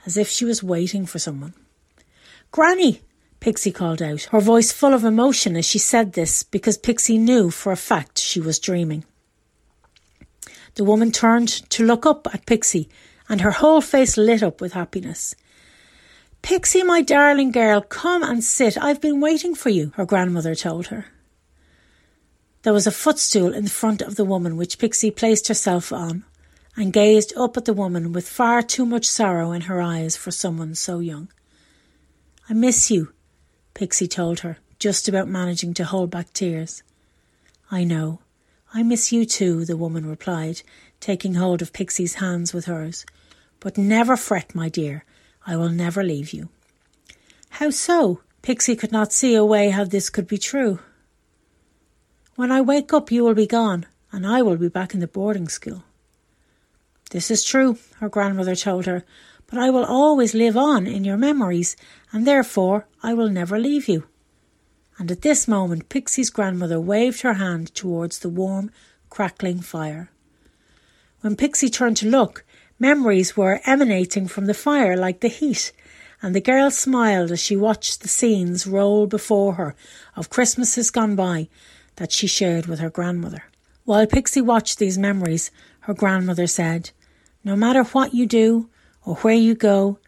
as 0.05 0.17
if 0.17 0.29
she 0.29 0.45
was 0.45 0.63
waiting 0.63 1.07
for 1.07 1.19
someone. 1.19 1.55
Granny! 2.51 3.01
Pixie 3.41 3.73
called 3.73 4.03
out, 4.03 4.25
her 4.25 4.41
voice 4.41 4.73
full 4.73 4.93
of 4.93 5.05
emotion 5.05 5.57
as 5.57 5.65
she 5.65 5.79
said 5.79 6.13
this 6.13 6.43
because 6.43 6.77
Pixie 6.77 7.19
knew 7.19 7.51
for 7.51 7.73
a 7.73 7.77
fact 7.77 8.19
she 8.19 8.41
was 8.41 8.59
dreaming. 8.59 9.05
The 10.75 10.85
woman 10.85 11.13
turned 11.13 11.49
to 11.71 11.85
look 11.85 12.07
up 12.07 12.27
at 12.33 12.47
Pixie 12.47 12.89
and 13.29 13.41
her 13.41 13.51
whole 13.51 13.81
face 13.81 14.17
lit 14.17 14.43
up 14.43 14.61
with 14.61 14.73
happiness. 14.73 15.35
Pixie, 16.43 16.83
my 16.83 17.03
darling 17.03 17.51
girl, 17.51 17.81
come 17.81 18.23
and 18.23 18.43
sit. 18.43 18.79
I've 18.79 19.01
been 19.01 19.21
waiting 19.21 19.55
for 19.55 19.71
you, 19.71 19.93
her 19.97 20.07
grandmother 20.07 20.55
told 20.55 20.87
her. 20.87 21.07
There 22.63 22.73
was 22.73 22.87
a 22.87 22.93
footstool 22.93 23.53
in 23.53 23.65
the 23.65 23.71
front 23.71 24.03
of 24.03 24.17
the 24.17 24.25
woman 24.25 24.57
which 24.57 24.79
Pixie 24.79 25.11
placed 25.11 25.49
herself 25.49 25.93
on 25.93 26.25
and 26.77 26.93
gazed 26.93 27.33
up 27.37 27.57
at 27.57 27.65
the 27.65 27.73
woman 27.73 28.13
with 28.13 28.29
far 28.29 28.63
too 28.63 28.87
much 28.87 29.07
sorrow 29.07 29.53
in 29.53 29.63
her 29.63 29.83
eyes 29.83 30.17
for 30.17 30.31
someone 30.31 30.75
so 30.75 31.01
young. 31.01 31.29
I 32.49 32.55
miss 32.55 32.91
you, 32.91 33.13
Pixie 33.75 34.09
told 34.09 34.41
her, 34.41 34.59
just 34.79 35.09
about 35.09 35.29
managing 35.29 35.75
to 35.75 35.85
hold 35.85 36.11
back 36.11 36.33
tears. 36.33 36.83
I 37.71 37.85
know. 37.85 38.21
I 38.75 38.83
miss 38.83 39.13
you 39.13 39.25
too, 39.25 39.65
the 39.65 39.77
woman 39.77 40.05
replied, 40.07 40.63
taking 41.01 41.35
hold 41.35 41.63
of 41.63 41.73
Pixie's 41.73 42.15
hands 42.15 42.53
with 42.53 42.67
hers. 42.67 43.07
But 43.61 43.79
never 43.79 44.17
fret, 44.17 44.55
my 44.55 44.69
dear. 44.69 45.05
I 45.47 45.57
will 45.57 45.71
never 45.71 46.05
leave 46.05 46.33
you. 46.33 46.51
How 47.51 47.71
so? 47.71 48.21
Pixie 48.43 48.77
could 48.77 48.93
not 48.93 49.13
see 49.13 49.35
a 49.35 49.45
way 49.45 49.71
how 49.71 49.85
this 49.85 50.11
could 50.11 50.27
be 50.27 50.39
true. 50.39 50.79
When 52.37 52.53
I 52.53 52.61
wake 52.61 52.93
up, 52.93 53.11
you 53.11 53.25
will 53.25 53.35
be 53.35 53.47
gone, 53.47 53.87
and 54.13 54.27
I 54.27 54.43
will 54.43 54.57
be 54.57 54.69
back 54.69 54.95
in 54.95 55.01
the 55.01 55.09
boarding 55.09 55.49
school. 55.49 55.83
This 57.11 57.31
is 57.31 57.43
true, 57.43 57.79
her 58.01 58.09
grandmother 58.09 58.55
told 58.55 58.87
her, 58.87 59.05
but 59.47 59.59
I 59.59 59.71
will 59.71 59.85
always 59.85 60.35
live 60.35 60.57
on 60.57 60.87
in 60.87 61.05
your 61.05 61.17
memories, 61.17 61.75
and 62.13 62.27
therefore 62.27 62.87
I 63.03 63.15
will 63.15 63.31
never 63.31 63.59
leave 63.59 63.89
you. 63.89 64.05
And 64.99 65.13
at 65.13 65.23
this 65.23 65.47
moment, 65.47 65.89
Pixie's 65.89 66.29
grandmother 66.29 66.81
waved 66.81 67.21
her 67.21 67.35
hand 67.35 67.73
towards 67.75 68.19
the 68.19 68.29
warm, 68.29 68.73
crackling 69.11 69.61
fire. 69.61 70.11
When 71.21 71.37
Pixie 71.37 71.71
turned 71.71 71.97
to 71.99 72.09
look, 72.09 72.45
memories 72.81 73.37
were 73.37 73.61
emanating 73.65 74.27
from 74.27 74.47
the 74.47 74.55
fire 74.55 74.97
like 74.97 75.21
the 75.21 75.29
heat, 75.29 75.73
and 76.21 76.35
the 76.35 76.41
girl 76.41 76.73
smiled 76.73 77.31
as 77.31 77.41
she 77.41 77.57
watched 77.57 78.01
the 78.01 78.09
scenes 78.09 78.67
roll 78.67 79.07
before 79.07 79.55
her 79.55 79.77
of 80.17 80.31
Christmases 80.31 80.91
gone 80.91 81.15
by 81.15 81.49
that 81.97 82.11
she 82.11 82.27
shared 82.27 82.67
with 82.67 82.81
her 82.81 82.91
grandmother. 82.91 83.45
While 83.85 84.07
Pixie 84.07 84.43
watched 84.43 84.79
these 84.79 84.99
memories, 84.99 85.53
her 85.81 85.95
grandmother 85.95 86.49
said, 86.49 86.91
No 87.45 87.55
matter 87.55 87.85
what 87.85 88.15
you 88.15 88.27
do 88.27 88.69
or 89.05 89.15
where 89.17 89.35
you 89.35 89.55
go, 89.55 89.99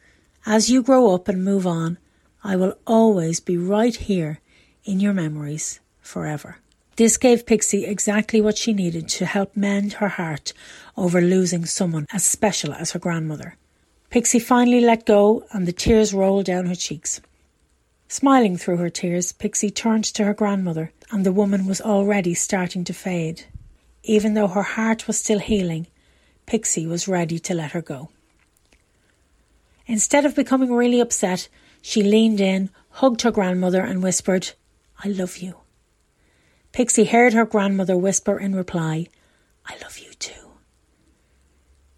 as 0.47 0.68
you 0.68 0.82
grow 0.82 1.14
up 1.14 1.28
and 1.28 1.44
move 1.44 1.66
on, 1.66 1.99
I 2.42 2.56
will 2.56 2.76
always 2.87 3.38
be 3.38 3.56
right 3.56 3.94
here 3.94 4.40
in 4.84 5.00
your 5.00 5.12
memories 5.12 5.80
forever. 6.00 6.58
This 6.96 7.16
gave 7.16 7.46
Pixie 7.46 7.87
exactly 7.87 8.40
what 8.40 8.58
she 8.58 8.72
needed 8.72 9.08
to 9.08 9.26
help 9.26 9.56
mend 9.56 9.94
her 9.94 10.08
heart 10.08 10.52
over 10.96 11.20
losing 11.20 11.64
someone 11.64 12.06
as 12.12 12.25
special 12.25 12.75
as 12.75 12.92
her 12.92 12.99
grandmother. 12.99 13.56
Pixie 14.10 14.38
finally 14.38 14.80
let 14.80 15.06
go 15.06 15.44
and 15.52 15.66
the 15.66 15.72
tears 15.72 16.12
rolled 16.12 16.46
down 16.46 16.66
her 16.66 16.75
cheeks. 16.75 17.20
Smiling 18.08 18.56
through 18.56 18.78
her 18.78 18.90
tears, 18.90 19.32
Pixie 19.32 19.70
turned 19.70 20.04
to 20.04 20.25
her 20.25 20.34
grandmother, 20.34 20.92
and 21.12 21.25
the 21.25 21.32
woman 21.32 21.64
was 21.64 21.80
already 21.80 22.34
starting 22.34 22.82
to 22.84 22.92
fade. 22.92 23.44
Even 24.02 24.34
though 24.34 24.49
her 24.49 24.64
heart 24.64 25.06
was 25.06 25.16
still 25.16 25.38
healing, 25.38 25.87
Pixie 26.44 26.88
was 26.88 27.06
ready 27.06 27.38
to 27.38 27.54
let 27.54 27.70
her 27.70 27.80
go. 27.80 28.08
Instead 29.87 30.25
of 30.25 30.34
becoming 30.34 30.72
really 30.72 30.99
upset, 30.99 31.49
she 31.80 32.02
leaned 32.02 32.40
in, 32.40 32.68
hugged 32.90 33.22
her 33.22 33.30
grandmother, 33.30 33.82
and 33.82 34.02
whispered, 34.02 34.50
I 35.02 35.09
love 35.09 35.38
you. 35.38 35.57
Pixie 36.73 37.04
heard 37.04 37.33
her 37.33 37.47
grandmother 37.47 37.97
whisper 37.97 38.38
in 38.38 38.54
reply, 38.54 39.09
I 39.66 39.76
love 39.83 39.99
you 39.99 40.12
too. 40.14 40.52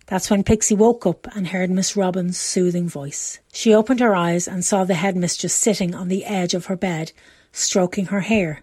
That's 0.06 0.30
when 0.30 0.44
Pixie 0.44 0.74
woke 0.74 1.06
up 1.06 1.26
and 1.34 1.48
heard 1.48 1.70
Miss 1.70 1.96
Robin's 1.96 2.38
soothing 2.38 2.88
voice. 2.88 3.38
She 3.52 3.74
opened 3.74 4.00
her 4.00 4.14
eyes 4.14 4.46
and 4.46 4.64
saw 4.64 4.84
the 4.84 4.94
headmistress 4.94 5.54
sitting 5.54 5.94
on 5.94 6.08
the 6.08 6.24
edge 6.24 6.54
of 6.54 6.66
her 6.66 6.76
bed, 6.76 7.12
stroking 7.50 8.06
her 8.06 8.20
hair. 8.20 8.62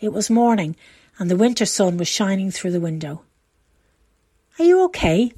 It 0.00 0.12
was 0.12 0.30
morning, 0.30 0.76
and 1.18 1.30
the 1.30 1.36
winter 1.36 1.64
sun 1.64 1.96
was 1.96 2.08
shining 2.08 2.50
through 2.50 2.72
the 2.72 2.80
window. 2.80 3.22
Are 4.58 4.64
you 4.64 4.82
okay? 4.84 5.32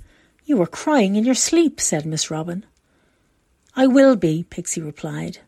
You 0.44 0.56
were 0.56 0.66
crying 0.66 1.16
in 1.16 1.24
your 1.24 1.34
sleep, 1.34 1.80
said 1.80 2.06
Miss 2.06 2.30
Robin. 2.30 2.64
I 3.76 3.86
will 3.86 4.16
be, 4.16 4.44
Pixie 4.44 4.80
replied. 4.80 5.38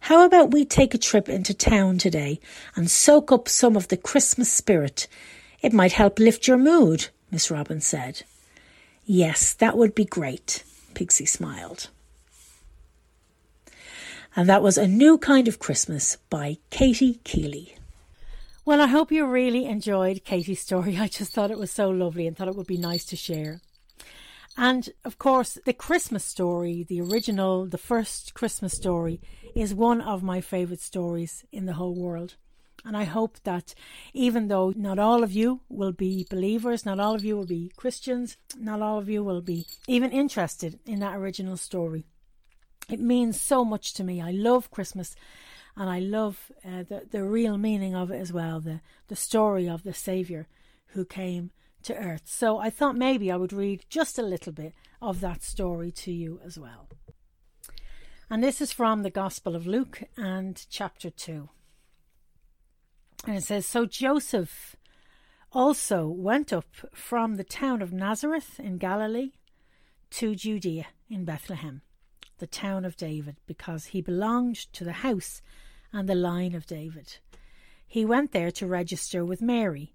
How 0.00 0.24
about 0.24 0.50
we 0.50 0.64
take 0.64 0.94
a 0.94 0.98
trip 0.98 1.28
into 1.28 1.54
town 1.54 1.98
today 1.98 2.40
and 2.74 2.90
soak 2.90 3.30
up 3.30 3.48
some 3.48 3.76
of 3.76 3.88
the 3.88 3.96
Christmas 3.96 4.52
spirit? 4.52 5.06
It 5.62 5.72
might 5.72 5.92
help 5.92 6.18
lift 6.18 6.48
your 6.48 6.56
mood, 6.56 7.08
Miss 7.30 7.50
Robin 7.50 7.80
said. 7.80 8.22
Yes, 9.04 9.52
that 9.54 9.76
would 9.76 9.94
be 9.94 10.04
great, 10.04 10.64
Pixie 10.94 11.26
smiled. 11.26 11.88
And 14.34 14.48
that 14.48 14.62
was 14.62 14.78
A 14.78 14.86
New 14.86 15.18
Kind 15.18 15.48
of 15.48 15.58
Christmas 15.58 16.16
by 16.30 16.58
Katie 16.70 17.20
Keeley. 17.24 17.76
Well, 18.64 18.80
I 18.80 18.86
hope 18.86 19.10
you 19.10 19.26
really 19.26 19.66
enjoyed 19.66 20.24
Katie's 20.24 20.60
story. 20.60 20.96
I 21.00 21.08
just 21.08 21.32
thought 21.32 21.50
it 21.50 21.58
was 21.58 21.70
so 21.70 21.90
lovely 21.90 22.26
and 22.26 22.36
thought 22.36 22.48
it 22.48 22.56
would 22.56 22.66
be 22.66 22.78
nice 22.78 23.04
to 23.06 23.16
share. 23.16 23.60
And 24.62 24.90
of 25.06 25.16
course, 25.16 25.56
the 25.64 25.72
Christmas 25.72 26.22
story, 26.22 26.84
the 26.86 27.00
original, 27.00 27.64
the 27.64 27.78
first 27.78 28.34
Christmas 28.34 28.74
story, 28.74 29.18
is 29.54 29.74
one 29.74 30.02
of 30.02 30.22
my 30.22 30.42
favourite 30.42 30.82
stories 30.82 31.46
in 31.50 31.64
the 31.64 31.72
whole 31.72 31.94
world. 31.94 32.34
And 32.84 32.94
I 32.94 33.04
hope 33.04 33.38
that 33.44 33.74
even 34.12 34.48
though 34.48 34.74
not 34.76 34.98
all 34.98 35.24
of 35.24 35.32
you 35.32 35.62
will 35.70 35.92
be 35.92 36.26
believers, 36.28 36.84
not 36.84 37.00
all 37.00 37.14
of 37.14 37.24
you 37.24 37.38
will 37.38 37.46
be 37.46 37.72
Christians, 37.74 38.36
not 38.54 38.82
all 38.82 38.98
of 38.98 39.08
you 39.08 39.24
will 39.24 39.40
be 39.40 39.66
even 39.88 40.10
interested 40.10 40.78
in 40.84 41.00
that 41.00 41.16
original 41.16 41.56
story, 41.56 42.04
it 42.86 43.00
means 43.00 43.40
so 43.40 43.64
much 43.64 43.94
to 43.94 44.04
me. 44.04 44.20
I 44.20 44.30
love 44.30 44.70
Christmas 44.70 45.16
and 45.74 45.88
I 45.88 46.00
love 46.00 46.52
uh, 46.62 46.82
the, 46.86 47.06
the 47.10 47.24
real 47.24 47.56
meaning 47.56 47.94
of 47.96 48.10
it 48.10 48.20
as 48.20 48.30
well 48.30 48.60
the, 48.60 48.82
the 49.08 49.16
story 49.16 49.70
of 49.70 49.84
the 49.84 49.94
Saviour 49.94 50.48
who 50.88 51.06
came 51.06 51.50
to 51.84 51.96
earth. 51.96 52.22
So 52.26 52.58
I 52.58 52.70
thought 52.70 52.96
maybe 52.96 53.30
I 53.30 53.36
would 53.36 53.52
read 53.52 53.84
just 53.88 54.18
a 54.18 54.22
little 54.22 54.52
bit 54.52 54.74
of 55.00 55.20
that 55.20 55.42
story 55.42 55.90
to 55.92 56.12
you 56.12 56.40
as 56.44 56.58
well. 56.58 56.88
And 58.28 58.44
this 58.44 58.60
is 58.60 58.72
from 58.72 59.02
the 59.02 59.10
Gospel 59.10 59.56
of 59.56 59.66
Luke 59.66 60.02
and 60.16 60.64
chapter 60.70 61.10
2. 61.10 61.48
And 63.26 63.36
it 63.36 63.42
says 63.42 63.66
So 63.66 63.86
Joseph 63.86 64.76
also 65.52 66.06
went 66.06 66.52
up 66.52 66.68
from 66.92 67.36
the 67.36 67.44
town 67.44 67.82
of 67.82 67.92
Nazareth 67.92 68.60
in 68.60 68.78
Galilee 68.78 69.32
to 70.10 70.34
Judea 70.34 70.86
in 71.08 71.24
Bethlehem, 71.24 71.82
the 72.38 72.46
town 72.46 72.84
of 72.84 72.96
David, 72.96 73.36
because 73.46 73.86
he 73.86 74.00
belonged 74.00 74.56
to 74.72 74.84
the 74.84 74.92
house 74.92 75.42
and 75.92 76.08
the 76.08 76.14
line 76.14 76.54
of 76.54 76.66
David. 76.66 77.18
He 77.86 78.04
went 78.04 78.30
there 78.30 78.52
to 78.52 78.66
register 78.66 79.24
with 79.24 79.42
Mary 79.42 79.94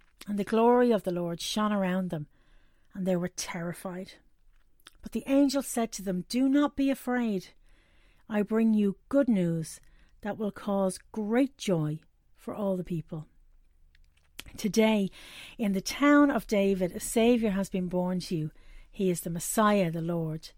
and 0.27 0.37
the 0.37 0.43
glory 0.43 0.91
of 0.91 1.03
the 1.03 1.11
Lord 1.11 1.41
shone 1.41 1.71
around 1.71 2.09
them, 2.09 2.27
and 2.93 3.05
they 3.05 3.15
were 3.15 3.27
terrified. 3.27 4.13
But 5.01 5.13
the 5.13 5.23
angel 5.27 5.61
said 5.61 5.91
to 5.93 6.01
them, 6.01 6.25
Do 6.29 6.47
not 6.47 6.75
be 6.75 6.89
afraid. 6.89 7.47
I 8.29 8.43
bring 8.43 8.73
you 8.73 8.97
good 9.09 9.27
news 9.27 9.79
that 10.21 10.37
will 10.37 10.51
cause 10.51 10.99
great 11.11 11.57
joy 11.57 11.99
for 12.37 12.53
all 12.53 12.77
the 12.77 12.83
people. 12.83 13.27
Today, 14.57 15.09
in 15.57 15.73
the 15.73 15.81
town 15.81 16.29
of 16.29 16.47
David, 16.47 16.91
a 16.91 16.99
Saviour 16.99 17.51
has 17.51 17.69
been 17.69 17.87
born 17.87 18.19
to 18.21 18.35
you. 18.35 18.51
He 18.91 19.09
is 19.09 19.21
the 19.21 19.29
Messiah, 19.29 19.91
the 19.91 20.01
Lord. 20.01 20.49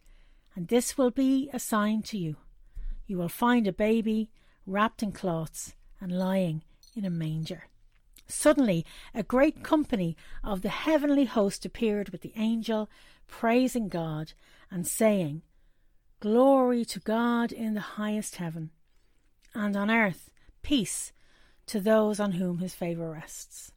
And 0.55 0.67
this 0.67 0.97
will 0.97 1.11
be 1.11 1.49
a 1.53 1.59
sign 1.59 2.01
to 2.03 2.17
you. 2.17 2.37
You 3.07 3.17
will 3.17 3.29
find 3.29 3.67
a 3.67 3.73
baby 3.73 4.29
wrapped 4.65 5.03
in 5.03 5.11
cloths 5.11 5.75
and 5.99 6.11
lying 6.11 6.63
in 6.95 7.05
a 7.05 7.09
manger. 7.09 7.65
Suddenly, 8.33 8.85
a 9.13 9.23
great 9.23 9.63
company 9.63 10.17
of 10.43 10.63
the 10.63 10.69
heavenly 10.69 11.25
host 11.25 11.65
appeared 11.65 12.09
with 12.09 12.21
the 12.21 12.33
angel, 12.35 12.89
praising 13.27 13.87
God 13.87 14.33
and 14.69 14.87
saying, 14.87 15.43
Glory 16.19 16.83
to 16.85 16.99
God 16.99 17.51
in 17.51 17.73
the 17.73 17.93
highest 18.01 18.37
heaven, 18.37 18.71
and 19.53 19.77
on 19.77 19.91
earth 19.91 20.29
peace 20.61 21.13
to 21.67 21.79
those 21.79 22.19
on 22.19 22.33
whom 22.33 22.57
his 22.57 22.73
favour 22.73 23.11
rests. 23.11 23.71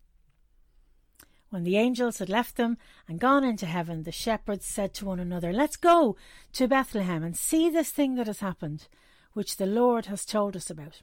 When 1.51 1.62
the 1.62 1.77
angels 1.77 2.19
had 2.19 2.29
left 2.29 2.57
them 2.57 2.77
and 3.07 3.21
gone 3.21 3.45
into 3.45 3.66
heaven, 3.66 4.03
the 4.03 4.11
shepherds 4.11 4.64
said 4.64 4.95
to 4.95 5.05
one 5.05 5.21
another, 5.21 5.53
Let's 5.53 5.77
go 5.77 6.16
to 6.55 6.66
Bethlehem 6.66 7.23
and 7.23 7.37
see 7.37 7.69
this 7.69 7.90
thing 7.90 8.16
that 8.16 8.27
has 8.27 8.40
happened, 8.40 8.88
which 9.35 9.59
the 9.59 9.66
Lord 9.66 10.07
has 10.07 10.25
told 10.25 10.57
us 10.57 10.71
about. 10.71 11.03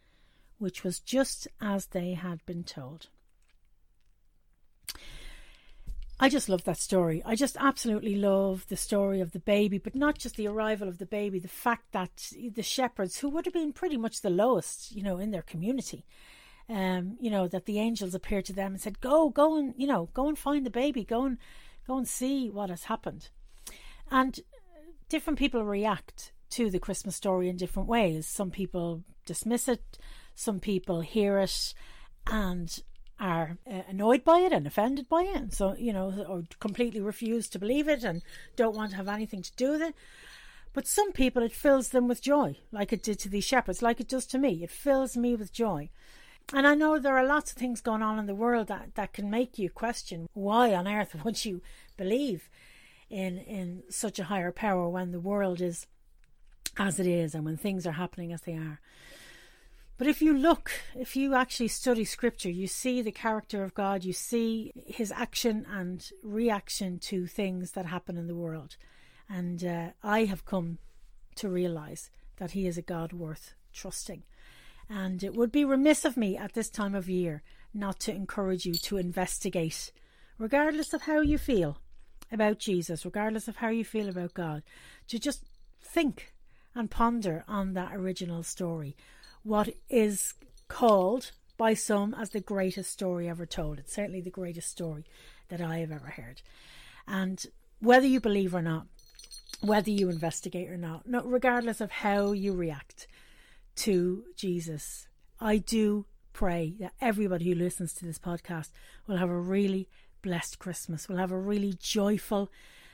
which 0.61 0.83
was 0.83 0.99
just 0.99 1.47
as 1.59 1.87
they 1.87 2.13
had 2.13 2.45
been 2.45 2.63
told. 2.63 3.07
I 6.19 6.29
just 6.29 6.49
love 6.49 6.65
that 6.65 6.77
story. 6.77 7.23
I 7.25 7.33
just 7.35 7.57
absolutely 7.59 8.15
love 8.15 8.67
the 8.67 8.77
story 8.77 9.21
of 9.21 9.31
the 9.31 9.39
baby, 9.39 9.79
but 9.79 9.95
not 9.95 10.19
just 10.19 10.35
the 10.35 10.47
arrival 10.47 10.87
of 10.87 10.99
the 10.99 11.07
baby, 11.07 11.39
the 11.39 11.47
fact 11.47 11.93
that 11.93 12.31
the 12.53 12.61
shepherds, 12.61 13.17
who 13.17 13.29
would 13.29 13.45
have 13.45 13.55
been 13.55 13.73
pretty 13.73 13.97
much 13.97 14.21
the 14.21 14.29
lowest, 14.29 14.95
you 14.95 15.01
know, 15.01 15.17
in 15.17 15.31
their 15.31 15.41
community, 15.41 16.05
um, 16.69 17.17
you 17.19 17.31
know, 17.31 17.47
that 17.47 17.65
the 17.65 17.79
angels 17.79 18.13
appeared 18.13 18.45
to 18.45 18.53
them 18.53 18.73
and 18.73 18.81
said, 18.81 19.01
Go, 19.01 19.29
go 19.29 19.57
and, 19.57 19.73
you 19.77 19.87
know, 19.87 20.09
go 20.13 20.27
and 20.27 20.37
find 20.37 20.63
the 20.63 20.69
baby, 20.69 21.03
go 21.03 21.25
and 21.25 21.39
go 21.87 21.97
and 21.97 22.07
see 22.07 22.51
what 22.51 22.69
has 22.69 22.83
happened. 22.83 23.29
And 24.11 24.39
different 25.09 25.39
people 25.39 25.63
react 25.63 26.33
to 26.51 26.69
the 26.69 26.79
Christmas 26.79 27.15
story 27.15 27.49
in 27.49 27.57
different 27.57 27.89
ways. 27.89 28.27
Some 28.27 28.51
people 28.51 29.03
dismiss 29.25 29.67
it, 29.67 29.97
some 30.35 30.59
people 30.59 31.01
hear 31.01 31.37
it 31.39 31.73
and 32.27 32.79
are 33.19 33.57
uh, 33.71 33.81
annoyed 33.87 34.23
by 34.23 34.39
it 34.39 34.51
and 34.51 34.65
offended 34.65 35.07
by 35.07 35.21
it, 35.21 35.35
and 35.35 35.53
so 35.53 35.75
you 35.77 35.93
know, 35.93 36.25
or 36.27 36.43
completely 36.59 36.99
refuse 36.99 37.47
to 37.49 37.59
believe 37.59 37.87
it 37.87 38.03
and 38.03 38.21
don't 38.55 38.75
want 38.75 38.91
to 38.91 38.97
have 38.97 39.07
anything 39.07 39.41
to 39.41 39.55
do 39.55 39.71
with 39.71 39.81
it. 39.81 39.95
But 40.73 40.87
some 40.87 41.11
people, 41.11 41.43
it 41.43 41.51
fills 41.51 41.89
them 41.89 42.07
with 42.07 42.21
joy, 42.21 42.57
like 42.71 42.93
it 42.93 43.03
did 43.03 43.19
to 43.19 43.29
these 43.29 43.43
shepherds, 43.43 43.81
like 43.81 43.99
it 43.99 44.07
does 44.07 44.25
to 44.27 44.37
me. 44.37 44.63
It 44.63 44.71
fills 44.71 45.17
me 45.17 45.35
with 45.35 45.51
joy. 45.51 45.89
And 46.53 46.65
I 46.67 46.75
know 46.75 46.97
there 46.97 47.17
are 47.17 47.25
lots 47.25 47.51
of 47.51 47.57
things 47.57 47.81
going 47.81 48.01
on 48.01 48.19
in 48.19 48.25
the 48.25 48.35
world 48.35 48.67
that, 48.67 48.95
that 48.95 49.13
can 49.13 49.29
make 49.29 49.57
you 49.59 49.69
question 49.69 50.27
why 50.33 50.73
on 50.73 50.87
earth 50.87 51.15
would 51.23 51.43
you 51.45 51.61
believe 51.97 52.49
in 53.09 53.37
in 53.39 53.83
such 53.89 54.19
a 54.19 54.25
higher 54.25 54.51
power 54.51 54.87
when 54.87 55.11
the 55.11 55.19
world 55.19 55.61
is 55.61 55.85
as 56.77 56.99
it 56.99 57.07
is 57.07 57.35
and 57.35 57.43
when 57.43 57.57
things 57.57 57.85
are 57.85 57.91
happening 57.93 58.31
as 58.31 58.41
they 58.41 58.53
are. 58.53 58.79
But 60.01 60.07
if 60.07 60.19
you 60.19 60.35
look, 60.35 60.71
if 60.95 61.15
you 61.15 61.35
actually 61.35 61.67
study 61.67 62.05
scripture, 62.05 62.49
you 62.49 62.65
see 62.65 63.03
the 63.03 63.11
character 63.11 63.63
of 63.63 63.75
God, 63.75 64.03
you 64.03 64.13
see 64.13 64.73
his 64.87 65.11
action 65.11 65.63
and 65.69 66.03
reaction 66.23 66.97
to 67.01 67.27
things 67.27 67.73
that 67.73 67.85
happen 67.85 68.17
in 68.17 68.25
the 68.25 68.33
world. 68.33 68.77
And 69.29 69.63
uh, 69.63 69.89
I 70.01 70.25
have 70.25 70.43
come 70.43 70.79
to 71.35 71.49
realize 71.49 72.09
that 72.37 72.53
he 72.53 72.65
is 72.65 72.79
a 72.79 72.81
God 72.81 73.13
worth 73.13 73.53
trusting. 73.73 74.23
And 74.89 75.23
it 75.23 75.35
would 75.35 75.51
be 75.51 75.63
remiss 75.63 76.03
of 76.03 76.17
me 76.17 76.35
at 76.35 76.53
this 76.53 76.71
time 76.71 76.95
of 76.95 77.07
year 77.07 77.43
not 77.71 77.99
to 77.99 78.11
encourage 78.11 78.65
you 78.65 78.73
to 78.73 78.97
investigate, 78.97 79.91
regardless 80.39 80.95
of 80.95 81.03
how 81.03 81.21
you 81.21 81.37
feel 81.37 81.77
about 82.31 82.57
Jesus, 82.57 83.05
regardless 83.05 83.47
of 83.47 83.57
how 83.57 83.69
you 83.69 83.85
feel 83.85 84.09
about 84.09 84.33
God, 84.33 84.63
to 85.09 85.19
just 85.19 85.43
think 85.79 86.33
and 86.73 86.89
ponder 86.89 87.43
on 87.47 87.73
that 87.73 87.93
original 87.93 88.41
story 88.41 88.95
what 89.43 89.69
is 89.89 90.33
called 90.67 91.31
by 91.57 91.73
some 91.73 92.13
as 92.13 92.31
the 92.31 92.39
greatest 92.39 92.91
story 92.91 93.29
ever 93.29 93.45
told. 93.45 93.79
It's 93.79 93.93
certainly 93.93 94.21
the 94.21 94.29
greatest 94.29 94.69
story 94.69 95.05
that 95.49 95.61
I 95.61 95.79
have 95.79 95.91
ever 95.91 96.07
heard. 96.07 96.41
And 97.07 97.43
whether 97.79 98.07
you 98.07 98.19
believe 98.19 98.55
or 98.55 98.61
not, 98.61 98.87
whether 99.61 99.91
you 99.91 100.09
investigate 100.09 100.69
or 100.69 100.77
not, 100.77 101.07
not 101.07 101.29
regardless 101.29 101.81
of 101.81 101.91
how 101.91 102.31
you 102.31 102.53
react 102.53 103.07
to 103.75 104.23
Jesus, 104.35 105.07
I 105.39 105.57
do 105.57 106.05
pray 106.33 106.75
that 106.79 106.93
everybody 107.01 107.49
who 107.49 107.55
listens 107.55 107.93
to 107.93 108.05
this 108.05 108.19
podcast 108.19 108.69
will 109.07 109.17
have 109.17 109.29
a 109.29 109.39
really 109.39 109.87
blessed 110.21 110.59
Christmas, 110.59 111.09
will 111.09 111.17
have 111.17 111.31
a 111.31 111.37
really 111.37 111.73
joyful 111.79 112.51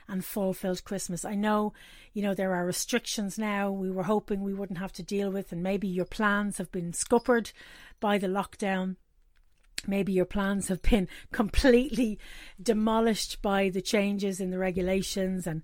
and 0.08 0.24
fulfilled 0.24 0.84
Christmas. 0.84 1.26
I 1.26 1.36
know, 1.36 1.74
you 2.14 2.22
know, 2.22 2.34
there 2.34 2.54
are 2.54 2.66
restrictions 2.66 3.38
now 3.38 3.72
we 3.72 3.92
were 3.92 4.04
hoping 4.04 4.42
we 4.42 4.54
wouldn't 4.54 4.80
have 4.80 4.94
to 4.94 5.04
deal 5.04 5.30
with, 5.32 5.52
and 5.52 5.62
maybe 5.62 5.88
your 5.88 6.06
plans 6.06 6.58
have 6.58 6.72
been 6.72 6.94
scuppered 6.94 7.52
by 8.00 8.18
the 8.18 8.28
lockdown. 8.28 8.96
Maybe 9.86 10.12
your 10.12 10.26
plans 10.26 10.70
have 10.70 10.82
been 10.82 11.08
completely 11.32 12.20
demolished 12.62 13.42
by 13.42 13.70
the 13.70 13.82
changes 13.82 14.40
in 14.40 14.50
the 14.50 14.60
regulations 14.60 15.46
and 15.48 15.62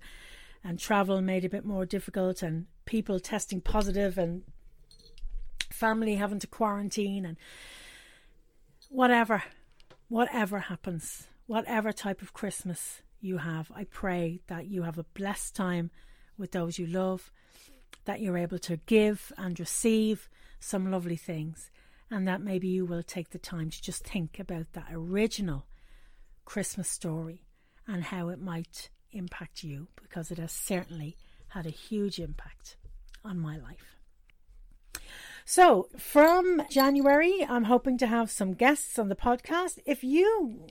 and 0.66 0.78
travel 0.78 1.20
made 1.20 1.44
a 1.44 1.48
bit 1.50 1.64
more 1.64 1.84
difficult 1.84 2.42
and 2.42 2.66
people 2.86 3.20
testing 3.20 3.60
positive 3.60 4.16
and 4.16 4.42
family 5.70 6.14
having 6.14 6.38
to 6.38 6.46
quarantine 6.46 7.26
and 7.26 7.36
whatever 8.88 9.42
whatever 10.08 10.60
happens 10.60 11.26
whatever 11.46 11.92
type 11.92 12.22
of 12.22 12.32
christmas 12.32 13.02
you 13.24 13.38
have. 13.38 13.72
I 13.74 13.84
pray 13.84 14.40
that 14.46 14.66
you 14.66 14.82
have 14.82 14.98
a 14.98 15.04
blessed 15.14 15.54
time 15.54 15.90
with 16.36 16.52
those 16.52 16.78
you 16.78 16.86
love, 16.86 17.32
that 18.04 18.20
you're 18.20 18.36
able 18.36 18.58
to 18.60 18.76
give 18.86 19.32
and 19.38 19.58
receive 19.58 20.28
some 20.60 20.90
lovely 20.90 21.16
things, 21.16 21.70
and 22.10 22.28
that 22.28 22.40
maybe 22.40 22.68
you 22.68 22.84
will 22.84 23.02
take 23.02 23.30
the 23.30 23.38
time 23.38 23.70
to 23.70 23.82
just 23.82 24.04
think 24.04 24.38
about 24.38 24.72
that 24.72 24.88
original 24.92 25.66
Christmas 26.44 26.88
story 26.88 27.44
and 27.86 28.04
how 28.04 28.28
it 28.28 28.40
might 28.40 28.90
impact 29.12 29.62
you 29.62 29.88
because 30.00 30.30
it 30.30 30.38
has 30.38 30.52
certainly 30.52 31.16
had 31.48 31.66
a 31.66 31.70
huge 31.70 32.18
impact 32.18 32.76
on 33.24 33.38
my 33.38 33.56
life. 33.56 33.96
So, 35.46 35.88
from 35.98 36.62
January, 36.70 37.44
I'm 37.46 37.64
hoping 37.64 37.98
to 37.98 38.06
have 38.06 38.30
some 38.30 38.54
guests 38.54 38.98
on 38.98 39.08
the 39.08 39.16
podcast. 39.16 39.78
If 39.84 40.02
you 40.02 40.66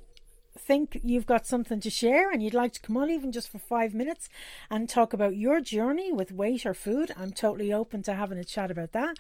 think 0.66 1.00
you've 1.04 1.26
got 1.26 1.46
something 1.46 1.80
to 1.82 1.90
share 1.90 2.32
and 2.32 2.42
you'd 2.42 2.54
like 2.54 2.74
to 2.74 2.82
come 2.82 2.98
on 2.98 3.10
even 3.10 3.32
just 3.32 3.50
for 3.50 3.60
five 3.60 3.94
minutes 3.94 4.30
and 4.70 4.88
talk 4.88 5.14
about 5.14 5.36
your 5.36 5.60
journey 5.60 6.12
with 6.12 6.32
weight 6.32 6.66
or 6.66 6.74
food, 6.74 7.12
I'm 7.18 7.32
totally 7.32 7.74
open 7.74 8.02
to 8.04 8.14
having 8.14 8.38
a 8.38 8.44
chat 8.44 8.72
about 8.72 8.94
that. 8.94 9.18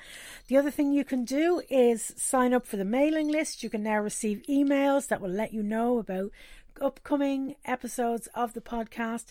The 0.47 0.57
other 0.57 0.71
thing 0.71 0.91
you 0.91 1.03
can 1.03 1.25
do 1.25 1.61
is 1.69 2.13
sign 2.15 2.53
up 2.53 2.65
for 2.65 2.77
the 2.77 2.85
mailing 2.85 3.29
list. 3.29 3.63
You 3.63 3.69
can 3.69 3.83
now 3.83 3.99
receive 3.99 4.43
emails 4.49 5.07
that 5.07 5.21
will 5.21 5.29
let 5.29 5.53
you 5.53 5.63
know 5.63 5.99
about 5.99 6.31
upcoming 6.81 7.55
episodes 7.65 8.27
of 8.33 8.53
the 8.53 8.61
podcast. 8.61 9.25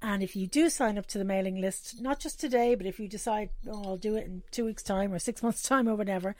And 0.00 0.22
if 0.22 0.34
you 0.34 0.46
do 0.46 0.70
sign 0.70 0.98
up 0.98 1.06
to 1.08 1.18
the 1.18 1.24
mailing 1.24 1.60
list, 1.60 2.00
not 2.00 2.20
just 2.20 2.40
today, 2.40 2.74
but 2.74 2.86
if 2.86 2.98
you 2.98 3.08
decide, 3.08 3.50
oh, 3.68 3.82
I'll 3.84 3.96
do 3.96 4.16
it 4.16 4.26
in 4.26 4.42
two 4.50 4.64
weeks' 4.64 4.82
time 4.82 5.12
or 5.12 5.18
six 5.18 5.42
months' 5.42 5.62
time 5.62 5.88
or 5.88 5.94
whatever, 5.94 6.34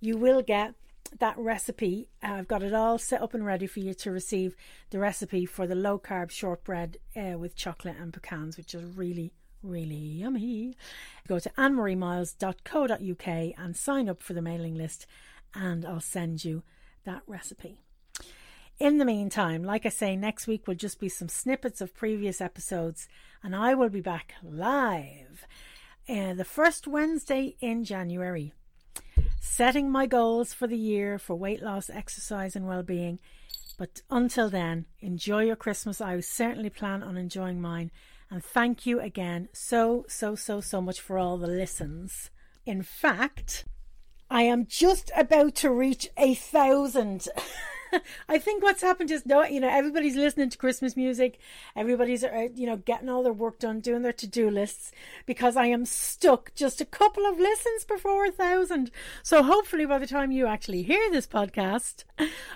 you 0.00 0.16
will 0.16 0.42
get 0.42 0.74
that 1.18 1.38
recipe. 1.38 2.08
I've 2.22 2.48
got 2.48 2.62
it 2.62 2.74
all 2.74 2.98
set 2.98 3.22
up 3.22 3.34
and 3.34 3.44
ready 3.44 3.66
for 3.66 3.80
you 3.80 3.94
to 3.94 4.10
receive 4.10 4.56
the 4.90 4.98
recipe 4.98 5.46
for 5.46 5.66
the 5.66 5.74
low 5.74 5.98
carb 5.98 6.30
shortbread 6.30 6.98
uh, 7.16 7.38
with 7.38 7.56
chocolate 7.56 7.96
and 7.98 8.12
pecans, 8.12 8.56
which 8.56 8.74
is 8.74 8.96
really, 8.96 9.32
really 9.62 9.94
yummy. 9.94 10.76
Go 11.26 11.38
to 11.38 11.50
annemariemiles.co.uk 11.50 13.54
and 13.58 13.76
sign 13.76 14.08
up 14.08 14.22
for 14.22 14.34
the 14.34 14.42
mailing 14.42 14.74
list, 14.74 15.06
and 15.54 15.84
I'll 15.84 16.00
send 16.00 16.44
you 16.44 16.62
that 17.04 17.22
recipe. 17.26 17.78
In 18.78 18.98
the 18.98 19.06
meantime, 19.06 19.64
like 19.64 19.86
I 19.86 19.90
say, 19.90 20.16
next 20.16 20.46
week 20.46 20.66
will 20.66 20.74
just 20.74 21.00
be 21.00 21.08
some 21.08 21.28
snippets 21.28 21.80
of 21.80 21.94
previous 21.94 22.40
episodes, 22.40 23.08
and 23.42 23.56
I 23.56 23.74
will 23.74 23.88
be 23.88 24.02
back 24.02 24.34
live 24.42 25.46
uh, 26.08 26.34
the 26.34 26.44
first 26.44 26.86
Wednesday 26.86 27.56
in 27.60 27.84
January 27.84 28.52
setting 29.46 29.90
my 29.90 30.06
goals 30.06 30.52
for 30.52 30.66
the 30.66 30.76
year 30.76 31.18
for 31.18 31.34
weight 31.36 31.62
loss, 31.62 31.88
exercise, 31.88 32.56
and 32.56 32.66
well 32.66 32.82
being. 32.82 33.18
But 33.78 34.02
until 34.10 34.50
then, 34.50 34.86
enjoy 35.00 35.44
your 35.44 35.56
Christmas. 35.56 36.00
I 36.00 36.18
certainly 36.20 36.70
plan 36.70 37.02
on 37.02 37.16
enjoying 37.16 37.60
mine. 37.60 37.90
And 38.30 38.44
thank 38.44 38.86
you 38.86 39.00
again 39.00 39.48
so, 39.52 40.04
so, 40.08 40.34
so, 40.34 40.60
so 40.60 40.80
much 40.80 41.00
for 41.00 41.18
all 41.18 41.38
the 41.38 41.46
listens. 41.46 42.30
In 42.64 42.82
fact, 42.82 43.64
I 44.28 44.42
am 44.42 44.66
just 44.66 45.10
about 45.16 45.54
to 45.56 45.70
reach 45.70 46.08
a 46.16 46.34
thousand. 46.34 47.28
I 48.28 48.38
think 48.38 48.62
what's 48.62 48.82
happened 48.82 49.10
is 49.10 49.26
no, 49.26 49.44
you 49.44 49.60
know, 49.60 49.68
everybody's 49.68 50.16
listening 50.16 50.50
to 50.50 50.58
Christmas 50.58 50.96
music. 50.96 51.38
Everybody's, 51.74 52.24
uh, 52.24 52.48
you 52.54 52.66
know, 52.66 52.76
getting 52.76 53.08
all 53.08 53.22
their 53.22 53.32
work 53.32 53.58
done, 53.58 53.80
doing 53.80 54.02
their 54.02 54.12
to 54.14 54.26
do 54.26 54.50
lists 54.50 54.92
because 55.24 55.56
I 55.56 55.66
am 55.66 55.84
stuck 55.84 56.54
just 56.54 56.80
a 56.80 56.84
couple 56.84 57.26
of 57.26 57.38
listens 57.38 57.84
before 57.84 58.26
a 58.26 58.32
thousand. 58.32 58.90
So 59.22 59.42
hopefully 59.42 59.86
by 59.86 59.98
the 59.98 60.06
time 60.06 60.30
you 60.30 60.46
actually 60.46 60.82
hear 60.82 61.10
this 61.10 61.26
podcast, 61.26 62.04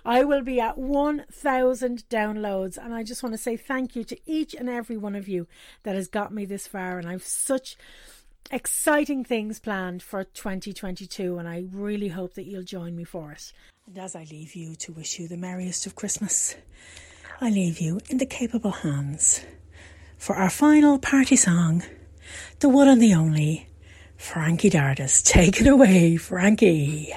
I 0.04 0.24
will 0.24 0.42
be 0.42 0.60
at 0.60 0.78
1,000 0.78 2.04
downloads. 2.08 2.76
And 2.76 2.94
I 2.94 3.02
just 3.02 3.22
want 3.22 3.34
to 3.34 3.38
say 3.38 3.56
thank 3.56 3.96
you 3.96 4.04
to 4.04 4.18
each 4.26 4.54
and 4.54 4.68
every 4.68 4.96
one 4.96 5.14
of 5.14 5.28
you 5.28 5.46
that 5.82 5.94
has 5.94 6.08
got 6.08 6.32
me 6.32 6.44
this 6.44 6.66
far. 6.66 6.98
And 6.98 7.08
I've 7.08 7.24
such 7.24 7.76
exciting 8.50 9.24
things 9.24 9.60
planned 9.60 10.02
for 10.02 10.24
2022, 10.24 11.38
and 11.38 11.48
I 11.48 11.64
really 11.72 12.08
hope 12.08 12.34
that 12.34 12.46
you'll 12.46 12.62
join 12.62 12.96
me 12.96 13.04
for 13.04 13.32
it. 13.32 13.52
And 13.90 13.98
as 13.98 14.14
I 14.14 14.24
leave 14.30 14.54
you 14.54 14.76
to 14.76 14.92
wish 14.92 15.18
you 15.18 15.26
the 15.26 15.36
merriest 15.36 15.84
of 15.84 15.96
Christmas, 15.96 16.54
I 17.40 17.50
leave 17.50 17.80
you 17.80 17.98
in 18.08 18.18
the 18.18 18.26
capable 18.26 18.70
hands 18.70 19.44
for 20.16 20.36
our 20.36 20.48
final 20.48 20.96
party 20.96 21.34
song, 21.34 21.82
the 22.60 22.68
one 22.68 22.86
and 22.86 23.02
the 23.02 23.14
only 23.14 23.66
Frankie 24.16 24.70
Dardis. 24.70 25.24
Take 25.24 25.60
it 25.60 25.66
away, 25.66 26.16
Frankie. 26.18 27.12